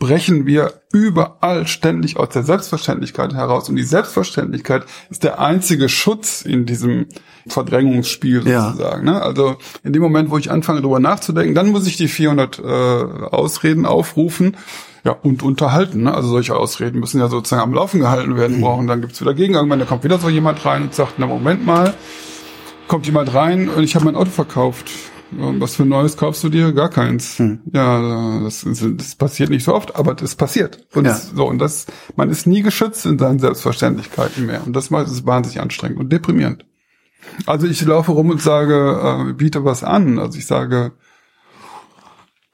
[0.00, 3.68] brechen wir überall ständig aus der Selbstverständlichkeit heraus.
[3.68, 7.06] Und die Selbstverständlichkeit ist der einzige Schutz in diesem
[7.46, 9.06] Verdrängungsspiel sozusagen.
[9.06, 9.12] Ja.
[9.12, 9.22] Ne?
[9.22, 12.62] Also in dem Moment, wo ich anfange, darüber nachzudenken, dann muss ich die 400 äh,
[12.62, 14.56] Ausreden aufrufen.
[15.02, 16.02] Ja, und unterhalten.
[16.02, 16.14] Ne?
[16.14, 18.62] Also solche Ausreden müssen ja sozusagen am Laufen gehalten werden mhm.
[18.62, 18.86] brauchen.
[18.86, 19.86] Dann gibt's wieder Gegenargumente.
[19.86, 21.94] Da kommt wieder so jemand rein und sagt, na Moment mal,
[22.86, 24.90] kommt jemand rein und ich habe mein Auto verkauft
[25.32, 26.72] was für ein Neues kaufst du dir?
[26.72, 27.38] Gar keins.
[27.38, 27.60] Hm.
[27.72, 30.86] Ja, das, das, passiert nicht so oft, aber das passiert.
[30.94, 31.14] Und ja.
[31.14, 34.66] so, und das, man ist nie geschützt in seinen Selbstverständlichkeiten mehr.
[34.66, 36.64] Und das macht es wahnsinnig anstrengend und deprimierend.
[37.46, 40.18] Also ich laufe rum und sage, äh, biete was an.
[40.18, 40.92] Also ich sage,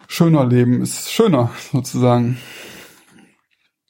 [0.08, 2.38] schöner Leben ist schöner, sozusagen.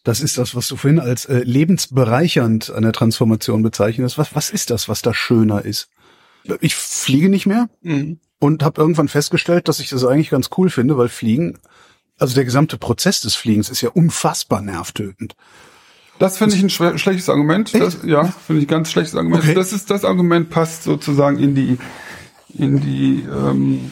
[0.05, 4.19] Das ist das, was du vorhin als äh, lebensbereichernd an der Transformation bezeichnest.
[4.19, 5.89] Was, was ist das, was da schöner ist?
[6.61, 7.69] Ich fliege nicht mehr.
[7.83, 11.59] Mhm und habe irgendwann festgestellt, dass ich das eigentlich ganz cool finde, weil Fliegen,
[12.19, 15.37] also der gesamte Prozess des Fliegens ist ja unfassbar nervtötend.
[16.19, 17.75] Das finde ich ein schlechtes Argument.
[17.75, 19.45] Das, ja, finde ich ein ganz schlechtes Argument.
[19.45, 19.55] Okay.
[19.55, 21.79] Das ist das Argument passt sozusagen in die
[22.55, 23.91] in die ähm,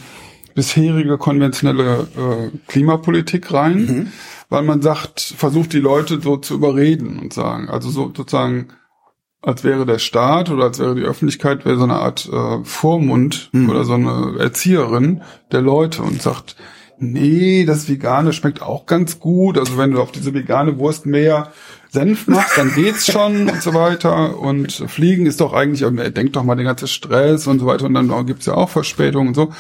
[0.55, 4.13] bisherige konventionelle äh, Klimapolitik rein, mhm.
[4.49, 8.69] weil man sagt, versucht die Leute so zu überreden und sagen, also so sozusagen
[9.45, 13.51] als wäre der Staat oder als wäre die Öffentlichkeit wäre so eine Art äh, Vormund
[13.53, 13.71] mhm.
[13.71, 16.57] oder so eine Erzieherin der Leute und sagt,
[16.99, 19.59] nee, das Vegane schmeckt auch ganz gut.
[19.59, 21.53] Also wenn du auf diese vegane Wurst mehr
[21.91, 24.39] Senf machst, dann geht's schon und so weiter.
[24.39, 27.95] Und Fliegen ist doch eigentlich, denk doch mal den ganzen Stress und so weiter und
[27.95, 29.53] dann gibt's ja auch Verspätungen und so.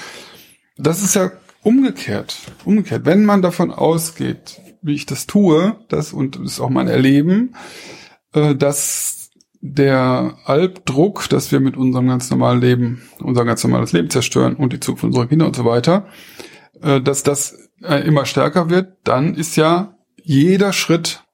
[0.77, 1.31] Das ist ja
[1.63, 2.37] umgekehrt.
[2.65, 3.05] Umgekehrt.
[3.05, 7.55] Wenn man davon ausgeht, wie ich das tue, das und das ist auch mein Erleben,
[8.33, 9.24] äh, dass
[9.67, 14.75] der Albdruck, dass wir mit unserem ganz normalen Leben, unser ganz normales Leben zerstören und
[14.75, 16.07] die Zukunft unserer Kinder und so weiter,
[16.83, 21.25] äh, dass das äh, immer stärker wird, dann ist ja jeder Schritt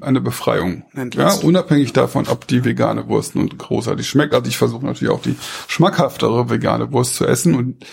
[0.00, 0.82] eine Befreiung.
[1.14, 4.34] Ja, unabhängig davon, ob die vegane Wurst nun großartig schmeckt.
[4.34, 5.36] Also ich versuche natürlich auch die
[5.68, 7.86] schmackhaftere vegane Wurst zu essen und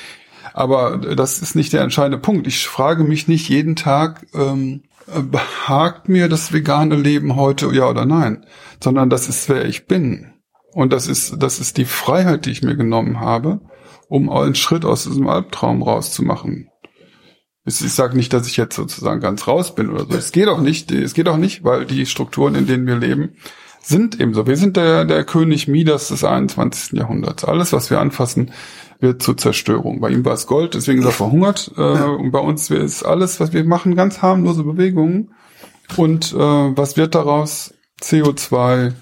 [0.54, 2.48] aber das ist nicht der entscheidende Punkt.
[2.48, 8.06] Ich frage mich nicht jeden Tag, ähm, behagt mir das vegane Leben heute, ja oder
[8.06, 8.46] nein,
[8.82, 10.34] sondern das ist, wer ich bin.
[10.72, 13.62] Und das ist, das ist die Freiheit, die ich mir genommen habe,
[14.08, 16.70] um einen Schritt aus diesem Albtraum rauszumachen.
[17.66, 20.18] Ich sage nicht, dass ich jetzt sozusagen ganz raus bin oder so.
[20.18, 23.36] Es geht auch nicht, es geht auch nicht, weil die Strukturen, in denen wir leben,
[23.82, 24.48] sind ebenso.
[24.48, 26.98] Wir sind der, der König Midas des 21.
[26.98, 27.46] Jahrhunderts.
[27.46, 28.52] Alles, was wir anfassen,
[29.04, 30.00] wird zur Zerstörung.
[30.00, 31.72] Bei ihm war es Gold, deswegen ist er verhungert.
[31.78, 35.36] Äh, und bei uns ist alles, was wir machen, ganz harmlose Bewegungen.
[35.98, 37.76] Und äh, was wird daraus?
[38.02, 38.94] CO2,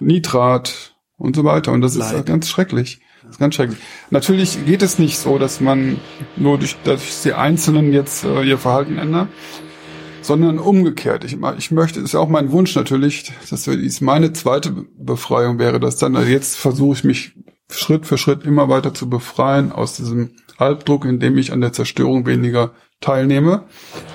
[0.00, 1.72] Nitrat und so weiter.
[1.72, 2.14] Und das Leid.
[2.14, 3.00] ist ganz schrecklich.
[3.22, 3.78] Das ist ganz schrecklich.
[4.10, 5.98] Natürlich geht es nicht so, dass man
[6.36, 9.28] nur durch, dass die Einzelnen jetzt äh, ihr Verhalten ändern,
[10.22, 11.24] sondern umgekehrt.
[11.24, 15.80] Ich, ich möchte, ist ja auch mein Wunsch natürlich, dass ist meine zweite Befreiung wäre,
[15.80, 17.32] dass dann also jetzt versuche ich mich
[17.70, 22.26] Schritt für Schritt immer weiter zu befreien aus diesem Albdruck, indem ich an der Zerstörung
[22.26, 23.64] weniger teilnehme.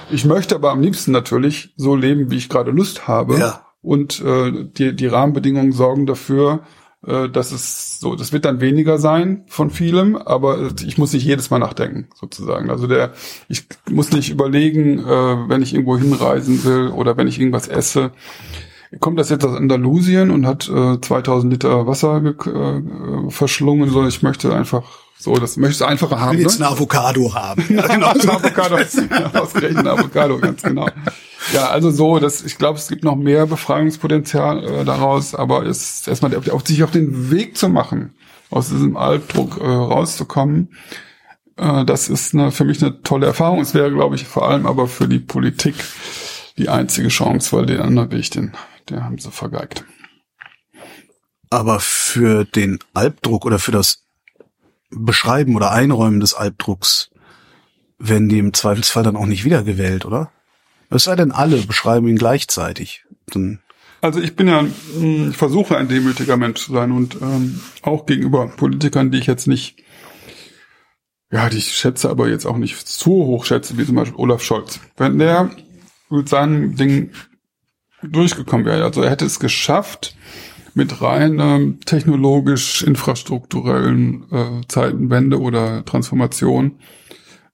[0.10, 3.38] Ich möchte aber am liebsten natürlich so leben, wie ich gerade Lust habe.
[3.38, 3.66] Ja.
[3.82, 6.62] und äh, die, die Rahmenbedingungen sorgen dafür,
[7.06, 11.26] äh, dass es so, das wird dann weniger sein von vielem, aber ich muss nicht
[11.26, 12.70] jedes Mal nachdenken, sozusagen.
[12.70, 13.14] Also der,
[13.48, 18.12] ich muss nicht überlegen, äh, wenn ich irgendwo hinreisen will oder wenn ich irgendwas esse.
[19.00, 24.22] Kommt das jetzt aus Andalusien und hat äh, 2000 Liter Wasser äh, verschlungen, sondern ich
[24.22, 24.84] möchte einfach
[25.18, 26.34] so, das möchtest du einfacher haben.
[26.34, 26.66] Ich will jetzt ne?
[26.66, 27.64] eine Avocado haben.
[27.70, 28.76] ja, genau, eine Avocado,
[29.40, 30.90] ausgerechnet eine Avocado, ganz genau.
[31.54, 36.00] Ja, also so, das, ich glaube, es gibt noch mehr Befreiungspotenzial äh, daraus, aber es
[36.00, 38.16] ist erstmal auf, auf sich auf den Weg zu machen,
[38.50, 40.76] aus diesem Altdruck äh, rauszukommen.
[41.56, 43.62] Äh, das ist eine, für mich eine tolle Erfahrung.
[43.62, 45.76] Es wäre, glaube ich, vor allem aber für die Politik
[46.58, 48.54] die einzige Chance, weil den anderen Weg, den,
[48.90, 49.86] der haben sie vergeigt.
[51.50, 54.06] Aber für den Albdruck oder für das
[54.90, 57.12] Beschreiben oder Einräumen des Albdrucks
[58.00, 60.32] werden die im Zweifelsfall dann auch nicht wiedergewählt, oder?
[60.90, 63.06] Es sei denn, alle beschreiben ihn gleichzeitig.
[63.28, 63.60] Dann
[64.02, 68.08] also ich bin ja, hm, ich versuche ein demütiger Mensch zu sein und ähm, auch
[68.08, 69.84] gegenüber Politikern, die ich jetzt nicht,
[71.32, 74.44] ja, die ich schätze, aber jetzt auch nicht zu hoch schätze, wie zum Beispiel Olaf
[74.44, 74.80] Scholz.
[74.98, 75.52] Wenn der
[76.10, 77.12] mit seinem Ding
[78.04, 80.16] durchgekommen wäre, also er hätte es geschafft,
[80.74, 86.80] mit rein technologisch infrastrukturellen äh, Zeitenwende oder Transformation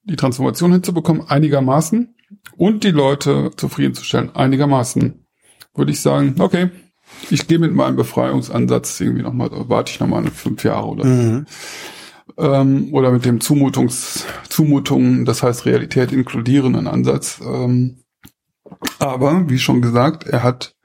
[0.07, 2.15] die Transformation hinzubekommen, einigermaßen
[2.55, 5.25] und die Leute zufriedenzustellen, einigermaßen,
[5.75, 6.69] würde ich sagen, okay,
[7.29, 11.45] ich gehe mit meinem Befreiungsansatz irgendwie nochmal, warte ich nochmal fünf Jahre oder mhm.
[12.37, 17.39] ähm, oder mit dem Zumutungs, Zumutungen, das heißt Realität inkludierenden Ansatz.
[17.45, 17.99] Ähm,
[18.99, 20.75] aber, wie schon gesagt, er hat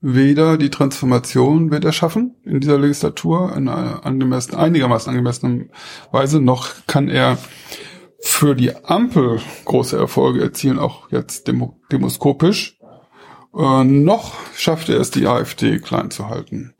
[0.00, 5.70] weder die Transformation wird er schaffen in dieser Legislatur in einer angemessen, einigermaßen angemessenen
[6.10, 7.38] Weise, noch kann er
[8.22, 12.78] für die Ampel große Erfolge erzielen, auch jetzt demo demoskopisch.
[13.56, 16.74] Äh, noch schafft er es, die AfD klein zu halten.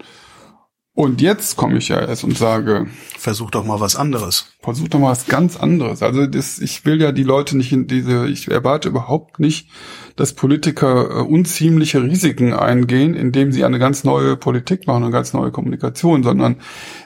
[0.93, 4.47] Und jetzt komme ich ja erst und sage, versuch doch mal was anderes.
[4.61, 6.03] Versuch doch mal was ganz anderes.
[6.03, 9.71] Also das, ich will ja die Leute nicht in diese, ich erwarte überhaupt nicht,
[10.17, 15.33] dass Politiker äh, unziemliche Risiken eingehen, indem sie eine ganz neue Politik machen, eine ganz
[15.33, 16.57] neue Kommunikation, sondern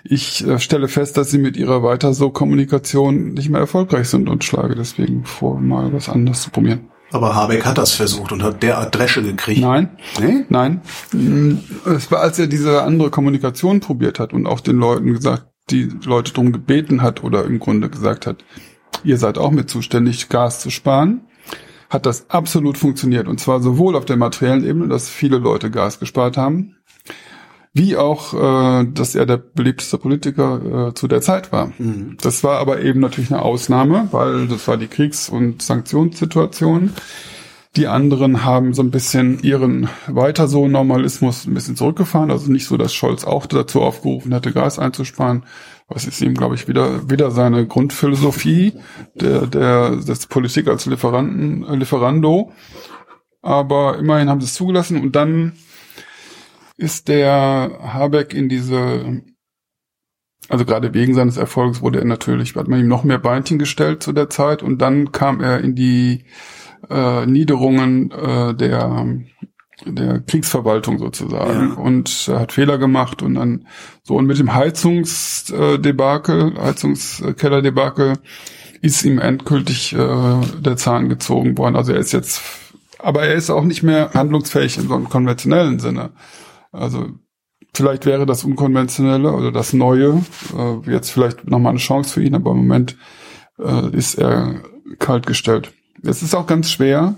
[0.02, 4.30] ich äh, stelle fest, dass sie mit ihrer weiter so Kommunikation nicht mehr erfolgreich sind
[4.30, 6.88] und schlage deswegen vor, mal was anderes zu probieren.
[7.14, 9.60] Aber Habeck hat das versucht und hat derart Dresche gekriegt.
[9.60, 10.44] Nein, nee?
[10.48, 10.80] nein.
[11.12, 15.46] Mm, es war, als er diese andere Kommunikation probiert hat und auch den Leuten gesagt,
[15.70, 18.44] die Leute darum gebeten hat oder im Grunde gesagt hat,
[19.04, 21.20] ihr seid auch mit zuständig, Gas zu sparen
[21.90, 23.28] hat das absolut funktioniert.
[23.28, 26.74] Und zwar sowohl auf der materiellen Ebene, dass viele Leute Gas gespart haben,
[27.74, 31.72] wie auch, äh, dass er der beliebteste Politiker äh, zu der Zeit war.
[31.78, 32.16] Mhm.
[32.22, 36.92] Das war aber eben natürlich eine Ausnahme, weil das war die Kriegs- und Sanktionssituation.
[37.74, 42.30] Die anderen haben so ein bisschen ihren weiter so Normalismus ein bisschen zurückgefahren.
[42.30, 45.42] Also nicht so, dass Scholz auch dazu aufgerufen hätte, Gas einzusparen,
[45.88, 48.74] was ist ihm, glaube ich, wieder, wieder seine Grundphilosophie
[49.16, 52.52] der, der, des Politik als Lieferanten, äh, Lieferando.
[53.42, 55.54] Aber immerhin haben sie es zugelassen und dann
[56.76, 59.22] ist der Habeck in diese,
[60.48, 64.02] also gerade wegen seines Erfolgs wurde er natürlich, hat man ihm noch mehr Beinchen gestellt
[64.02, 66.24] zu der Zeit und dann kam er in die
[66.90, 69.06] äh, Niederungen äh, der
[69.84, 71.74] der Kriegsverwaltung sozusagen ja.
[71.74, 73.66] und hat Fehler gemacht und dann
[74.02, 78.14] so und mit dem Heizungsdebakel, Heizungskellerdebakel
[78.82, 81.76] ist ihm endgültig äh, der Zahn gezogen worden.
[81.76, 82.42] Also er ist jetzt,
[82.98, 86.10] aber er ist auch nicht mehr handlungsfähig in so einem konventionellen Sinne.
[86.74, 87.06] Also
[87.72, 90.22] vielleicht wäre das Unkonventionelle oder das Neue
[90.56, 92.96] äh, jetzt vielleicht nochmal eine Chance für ihn, aber im Moment
[93.58, 94.62] äh, ist er
[94.98, 95.72] kaltgestellt.
[96.02, 97.16] Es ist auch ganz schwer,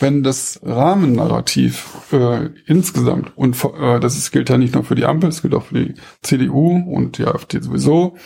[0.00, 5.06] wenn das Rahmennarrativ äh, insgesamt, und äh, das ist, gilt ja nicht nur für die
[5.06, 8.16] Ampel, es gilt auch für die CDU und die AfD sowieso,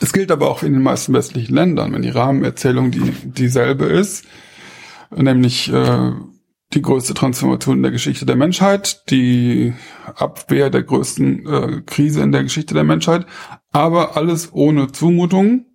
[0.00, 4.24] es gilt aber auch in den meisten westlichen Ländern, wenn die Rahmenerzählung die dieselbe ist,
[5.14, 6.12] nämlich äh,
[6.72, 9.74] die größte Transformation in der Geschichte der Menschheit, die
[10.14, 13.26] Abwehr der größten äh, Krise in der Geschichte der Menschheit,
[13.72, 15.66] aber alles ohne Zumutung,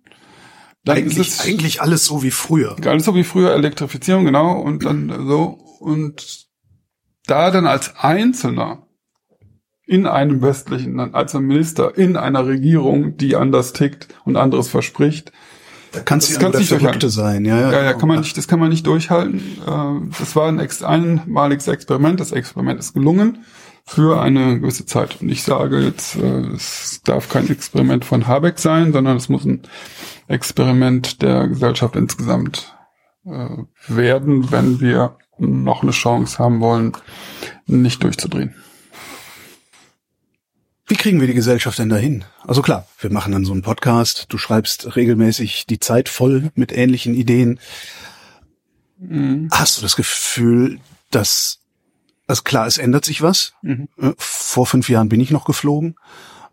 [0.84, 2.76] dann eigentlich, ist es eigentlich alles so wie früher.
[2.86, 6.46] Alles so wie früher, Elektrifizierung, genau, und dann so, und
[7.26, 8.86] da dann als Einzelner
[9.84, 15.32] in einem westlichen Land, als Minister in einer Regierung, die anders tickt und anderes verspricht,
[15.96, 17.72] da kannst du ja nicht Verrückte sein, ja, ja.
[17.72, 19.40] Ja, ja, kann man nicht, das kann man nicht durchhalten.
[19.66, 22.20] Äh, das war ein einmaliges Experiment.
[22.20, 23.44] Das Experiment ist gelungen
[23.86, 25.20] für eine gewisse Zeit.
[25.20, 29.44] Und ich sage jetzt, äh, es darf kein Experiment von Habeck sein, sondern es muss
[29.44, 29.62] ein
[30.28, 32.76] Experiment der Gesellschaft insgesamt
[33.24, 33.48] äh,
[33.88, 36.92] werden, wenn wir noch eine Chance haben wollen,
[37.66, 38.54] nicht durchzudrehen.
[40.88, 42.24] Wie kriegen wir die Gesellschaft denn dahin?
[42.46, 46.70] Also klar, wir machen dann so einen Podcast, du schreibst regelmäßig die Zeit voll mit
[46.70, 47.58] ähnlichen Ideen.
[48.98, 49.48] Mhm.
[49.50, 50.78] Hast du das Gefühl,
[51.10, 51.58] dass,
[52.28, 53.54] also klar, es ändert sich was.
[53.62, 53.88] Mhm.
[54.00, 55.96] Äh, vor fünf Jahren bin ich noch geflogen.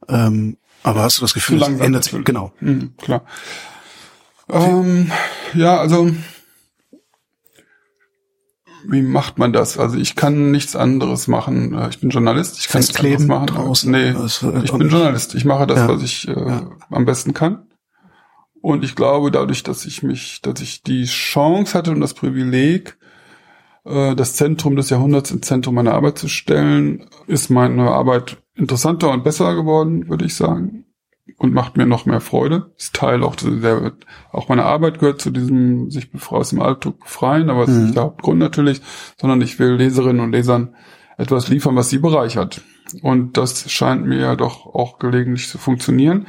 [0.10, 2.26] Ähm, aber hast du das Gefühl, es ändert sich?
[2.26, 2.54] Genau.
[2.60, 3.26] Mhm, klar.
[4.50, 5.12] Ähm,
[5.54, 6.10] ja, also
[8.88, 9.78] wie macht man das?
[9.78, 11.74] Also ich kann nichts anderes machen.
[11.74, 13.48] Äh, ich bin Journalist, ich kann nichts anderes machen.
[13.48, 13.92] Draußen.
[13.92, 14.14] Nee,
[14.64, 15.36] ich bin Journalist.
[15.36, 15.88] Ich mache das, ja.
[15.88, 16.70] was ich äh, ja.
[16.90, 17.68] am besten kann.
[18.62, 22.98] Und ich glaube, dadurch, dass ich mich, dass ich die Chance hatte und das Privileg,
[23.86, 29.12] äh, das Zentrum des Jahrhunderts ins Zentrum meiner Arbeit zu stellen, ist meine Arbeit interessanter
[29.12, 30.83] und besser geworden, würde ich sagen
[31.38, 32.72] und macht mir noch mehr Freude.
[32.78, 33.94] Ist Teil auch der,
[34.32, 37.76] auch meine Arbeit gehört zu diesem sich aus dem Alltag befreien, aber es mhm.
[37.76, 38.82] ist nicht der Hauptgrund natürlich,
[39.20, 40.76] sondern ich will Leserinnen und Lesern
[41.18, 42.62] etwas liefern, was sie bereichert.
[43.02, 46.28] Und das scheint mir ja doch auch gelegentlich zu funktionieren.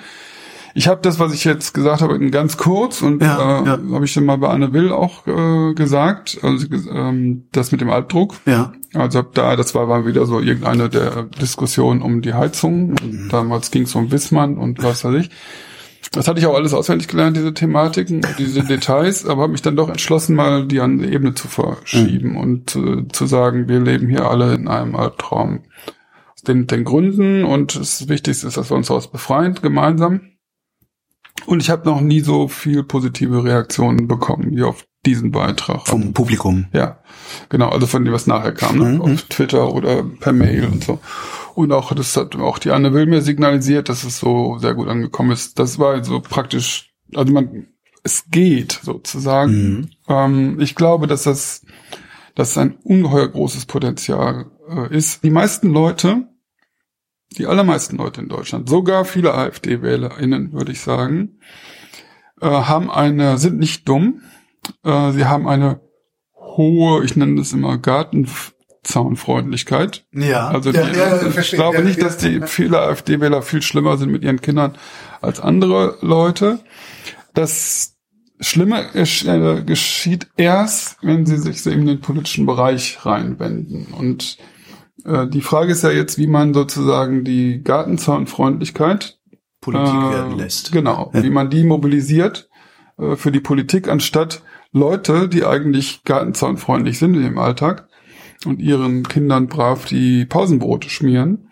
[0.76, 3.78] Ich habe das, was ich jetzt gesagt habe, in ganz kurz und ja, äh, ja.
[3.92, 7.90] habe ich dann mal bei Anne Will auch äh, gesagt, also ähm, das mit dem
[7.90, 8.34] Albdruck.
[8.44, 8.72] Ja.
[8.92, 12.90] Also da, das war, war wieder so irgendeine der Diskussionen um die Heizung.
[12.90, 13.28] Mhm.
[13.30, 15.30] Damals ging es um Wissmann und was weiß ich.
[16.10, 19.76] Das hatte ich auch alles auswendig gelernt, diese Thematiken, diese Details, aber habe mich dann
[19.76, 22.36] doch entschlossen, mal die an die Ebene zu verschieben mhm.
[22.36, 25.60] und äh, zu sagen, wir leben hier alle in einem Albtraum.
[26.34, 30.20] Aus den, den Gründen und das Wichtigste ist, dass wir uns daraus befreien, gemeinsam.
[31.46, 35.86] Und ich habe noch nie so viel positive Reaktionen bekommen wie auf diesen Beitrag.
[35.86, 36.66] Vom Publikum.
[36.72, 36.98] Ja,
[37.48, 38.92] genau, also von dem, was nachher kam, ne?
[38.92, 39.00] Mhm.
[39.02, 41.00] auf Twitter oder per Mail und so.
[41.54, 44.88] Und auch, das hat auch die Anne Will mir signalisiert, dass es so sehr gut
[44.88, 45.58] angekommen ist.
[45.58, 47.66] Das war so praktisch, also man,
[48.02, 49.52] es geht sozusagen.
[49.52, 49.90] Mhm.
[50.08, 51.64] Ähm, ich glaube, dass das,
[52.34, 55.22] dass ein ungeheuer großes Potenzial äh, ist.
[55.22, 56.28] Die meisten Leute,
[57.38, 61.38] die allermeisten Leute in Deutschland, sogar viele AfD-WählerInnen, würde ich sagen,
[62.40, 64.22] äh, haben eine, sind nicht dumm.
[64.84, 65.80] Äh, sie haben eine
[66.34, 70.04] hohe, ich nenne das immer Gartenzaunfreundlichkeit.
[70.12, 70.48] Ja.
[70.48, 74.24] Also die, ja, ja, ich glaube nicht, dass die viele AfD-Wähler viel schlimmer sind mit
[74.24, 74.76] ihren Kindern
[75.20, 76.58] als andere Leute.
[77.34, 77.94] Das
[78.40, 83.92] Schlimme äh, geschieht erst, wenn sie sich so in den politischen Bereich reinwenden.
[83.92, 84.38] Und
[85.04, 89.18] äh, die Frage ist ja jetzt, wie man sozusagen die Gartenzaunfreundlichkeit
[89.60, 90.72] Politik äh, werden lässt.
[90.72, 91.22] Genau, ja.
[91.22, 92.48] wie man die mobilisiert
[92.98, 94.42] äh, für die Politik, anstatt
[94.72, 97.88] Leute, die eigentlich gartenzaunfreundlich sind im Alltag
[98.44, 101.48] und ihren Kindern brav die Pausenbrote schmieren,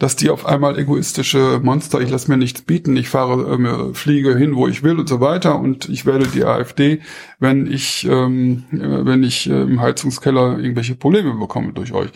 [0.00, 4.34] dass die auf einmal egoistische Monster, ich lasse mir nichts bieten, ich fahre, äh, fliege
[4.34, 7.02] hin, wo ich will und so weiter und ich wähle die AfD,
[7.38, 12.08] wenn ich, ähm, äh, wenn ich äh, im Heizungskeller irgendwelche Probleme bekomme durch euch.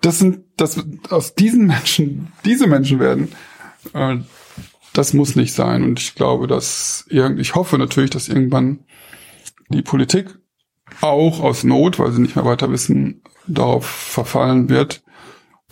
[0.00, 3.28] Das sind, das aus diesen Menschen, diese Menschen werden,
[3.92, 4.16] äh,
[4.94, 5.84] das muss nicht sein.
[5.84, 8.86] Und ich glaube, dass irgend, ich hoffe natürlich, dass irgendwann
[9.68, 10.38] die Politik
[11.02, 15.02] auch aus Not, weil sie nicht mehr weiter wissen, darauf verfallen wird,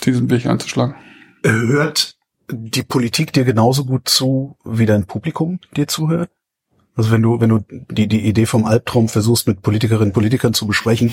[0.05, 0.97] diesen Weg einzuschlagen
[1.51, 2.17] hört
[2.51, 6.31] die Politik dir genauso gut zu, wie dein Publikum dir zuhört?
[6.95, 10.55] Also wenn du, wenn du die, die Idee vom Albtraum versuchst, mit Politikerinnen und Politikern
[10.55, 11.13] zu besprechen,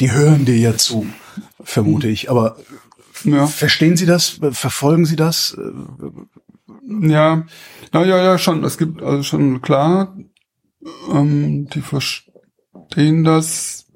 [0.00, 1.06] die hören dir ja zu,
[1.62, 2.30] vermute ich.
[2.30, 2.56] Aber
[3.24, 3.46] ja.
[3.46, 4.38] verstehen sie das?
[4.52, 5.56] Verfolgen sie das?
[6.86, 7.44] Ja,
[7.92, 8.64] ja, ja, ja, schon.
[8.64, 10.16] Es gibt also schon klar,
[11.10, 13.86] ähm, die verstehen das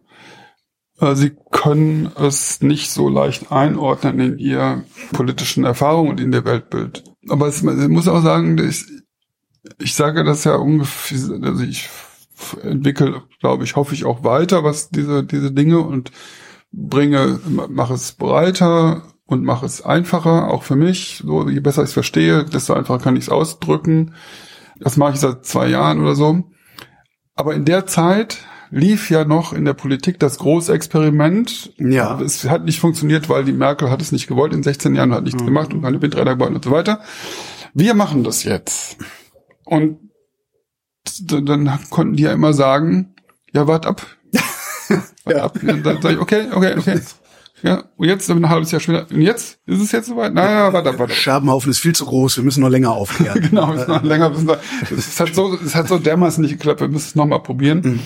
[1.15, 7.05] sie können es nicht so leicht einordnen in ihr politischen Erfahrungen und in der Weltbild.
[7.29, 8.85] Aber es, ich muss auch sagen, ich,
[9.79, 11.89] ich sage das ja ungefähr, also ich
[12.63, 16.13] entwickle, glaube ich, hoffe ich auch weiter, was diese, diese Dinge und
[16.73, 21.23] bringe, mache es breiter und mache es einfacher, auch für mich.
[21.25, 24.15] So, je besser ich es verstehe, desto einfacher kann ich es ausdrücken.
[24.79, 26.45] Das mache ich seit zwei Jahren oder so.
[27.35, 28.39] Aber in der Zeit
[28.73, 31.75] lief ja noch in der Politik das Großexperiment.
[31.77, 32.19] Ja.
[32.21, 34.55] Es hat nicht funktioniert, weil die Merkel hat es nicht gewollt.
[34.55, 35.47] In 16 Jahren hat nichts mhm.
[35.47, 37.01] gemacht und keine Windräder gebaut und so weiter.
[37.75, 38.97] Wir machen das jetzt.
[39.65, 39.99] Und
[41.21, 43.15] dann konnten die ja immer sagen,
[43.53, 44.07] ja, wart ab.
[45.25, 45.45] wart ja.
[45.45, 45.59] ab.
[45.63, 47.01] dann sag ich, okay, okay, okay.
[47.63, 49.07] Ja, und jetzt ein halbes Jahr später.
[49.11, 49.59] Und jetzt?
[49.67, 50.33] Ist es jetzt soweit?
[50.33, 51.15] Naja, warte, warte.
[51.15, 53.41] Scherbenhaufen ist viel zu groß, wir müssen noch länger aufklären.
[53.51, 54.33] genau, wir müssen noch länger.
[54.91, 57.81] Es hat so, es hat so dermaßen nicht geklappt, wir müssen es nochmal probieren.
[57.85, 58.01] Mhm.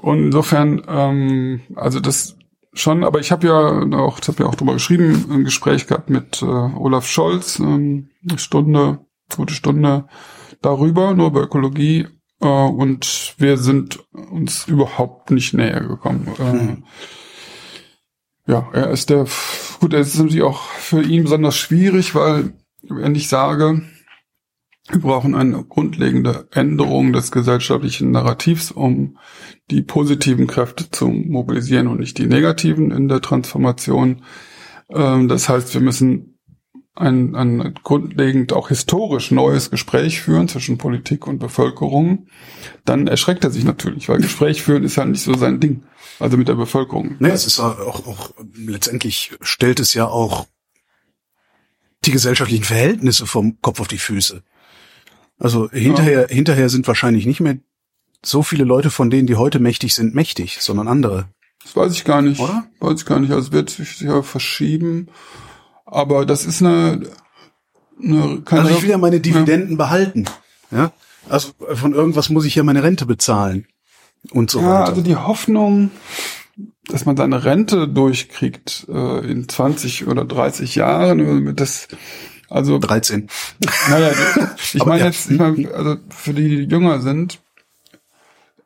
[0.00, 2.36] Und insofern, ähm, also das
[2.72, 6.10] schon, aber ich habe ja auch, ich habe ja auch drüber geschrieben, ein Gespräch gehabt
[6.10, 9.00] mit äh, Olaf Scholz, ähm, eine Stunde,
[9.34, 10.06] gute Stunde
[10.62, 12.06] darüber, nur über Ökologie.
[12.40, 16.28] Äh, und wir sind uns überhaupt nicht näher gekommen.
[16.38, 16.84] Äh, hm.
[18.46, 19.26] Ja, er ist der,
[19.80, 23.82] gut, er ist natürlich auch für ihn besonders schwierig, weil, wenn ich sage,
[24.90, 29.18] wir brauchen eine grundlegende Änderung des gesellschaftlichen Narrativs, um
[29.70, 34.22] die positiven Kräfte zu mobilisieren und nicht die negativen in der Transformation.
[34.90, 36.38] Ähm, das heißt, wir müssen
[36.94, 42.26] ein, ein grundlegend auch historisch neues Gespräch führen zwischen Politik und Bevölkerung.
[42.84, 45.84] Dann erschreckt er sich natürlich, weil Gespräch führen ist halt nicht so sein Ding.
[46.18, 47.16] Also mit der Bevölkerung.
[47.20, 50.46] Ne, es ist auch, auch letztendlich stellt es ja auch
[52.04, 54.42] die gesellschaftlichen Verhältnisse vom Kopf auf die Füße.
[55.38, 56.28] Also hinterher, ja.
[56.28, 57.58] hinterher sind wahrscheinlich nicht mehr
[58.24, 61.28] so viele Leute von denen, die heute mächtig sind, mächtig, sondern andere.
[61.62, 62.40] Das weiß ich gar nicht.
[62.40, 62.66] Oder?
[62.80, 63.30] Weiß ich gar nicht.
[63.30, 65.08] Also es wird sich ja verschieben.
[65.84, 67.02] Aber das ist eine,
[68.02, 69.76] eine keine Also ich will ja meine Dividenden ja.
[69.76, 70.24] behalten.
[70.70, 70.92] Ja.
[71.28, 73.66] Also von irgendwas muss ich ja meine Rente bezahlen.
[74.30, 74.88] Und so ja, weiter.
[74.88, 75.90] also die Hoffnung,
[76.86, 81.88] dass man seine Rente durchkriegt äh, in 20 oder 30 Jahren, das
[82.48, 83.28] also 13.
[83.90, 84.10] Naja,
[84.74, 85.06] ich meine ja.
[85.06, 87.40] jetzt, ich mein, also für die, die jünger sind,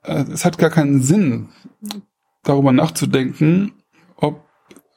[0.03, 1.49] äh, es hat gar keinen Sinn,
[2.43, 3.73] darüber nachzudenken,
[4.17, 4.45] ob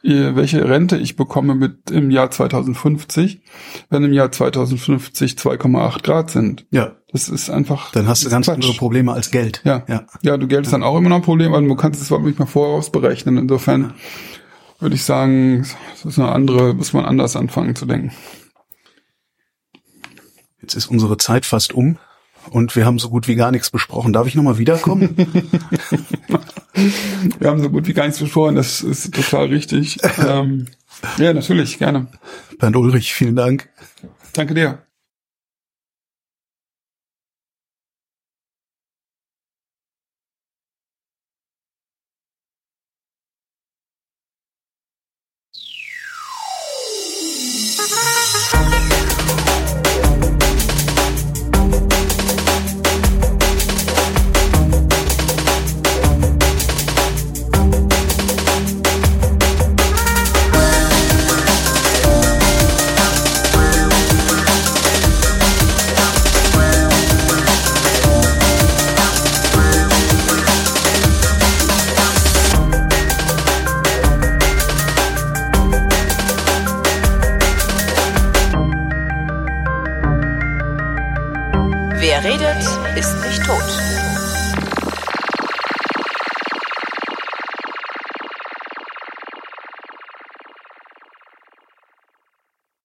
[0.02, 3.42] ihr, welche Rente ich bekomme mit im Jahr 2050,
[3.90, 6.66] wenn im Jahr 2050 2,8 Grad sind.
[6.72, 6.96] Ja.
[7.12, 7.92] Das ist einfach.
[7.94, 8.56] Dann hast du ganz Quatsch.
[8.56, 9.62] andere Probleme als Geld.
[9.64, 9.84] Ja.
[9.88, 12.08] Ja, ja du Geld ist dann auch immer noch ein Problem, weil du kannst es
[12.08, 13.38] überhaupt nicht mehr vorausberechnen.
[13.38, 13.94] Insofern ja.
[14.80, 18.12] würde ich sagen, das ist eine andere, muss man anders anfangen zu denken.
[20.66, 22.00] Jetzt ist unsere Zeit fast um
[22.50, 24.14] und wir haben so gut wie gar nichts besprochen.
[24.14, 25.16] Darf ich nochmal wiederkommen?
[27.40, 30.00] wir haben so gut wie gar nichts besprochen, das ist total richtig.
[30.18, 30.66] ähm,
[31.20, 32.08] ja, natürlich, gerne.
[32.58, 33.70] Bernd Ulrich, vielen Dank.
[34.34, 34.80] Danke dir.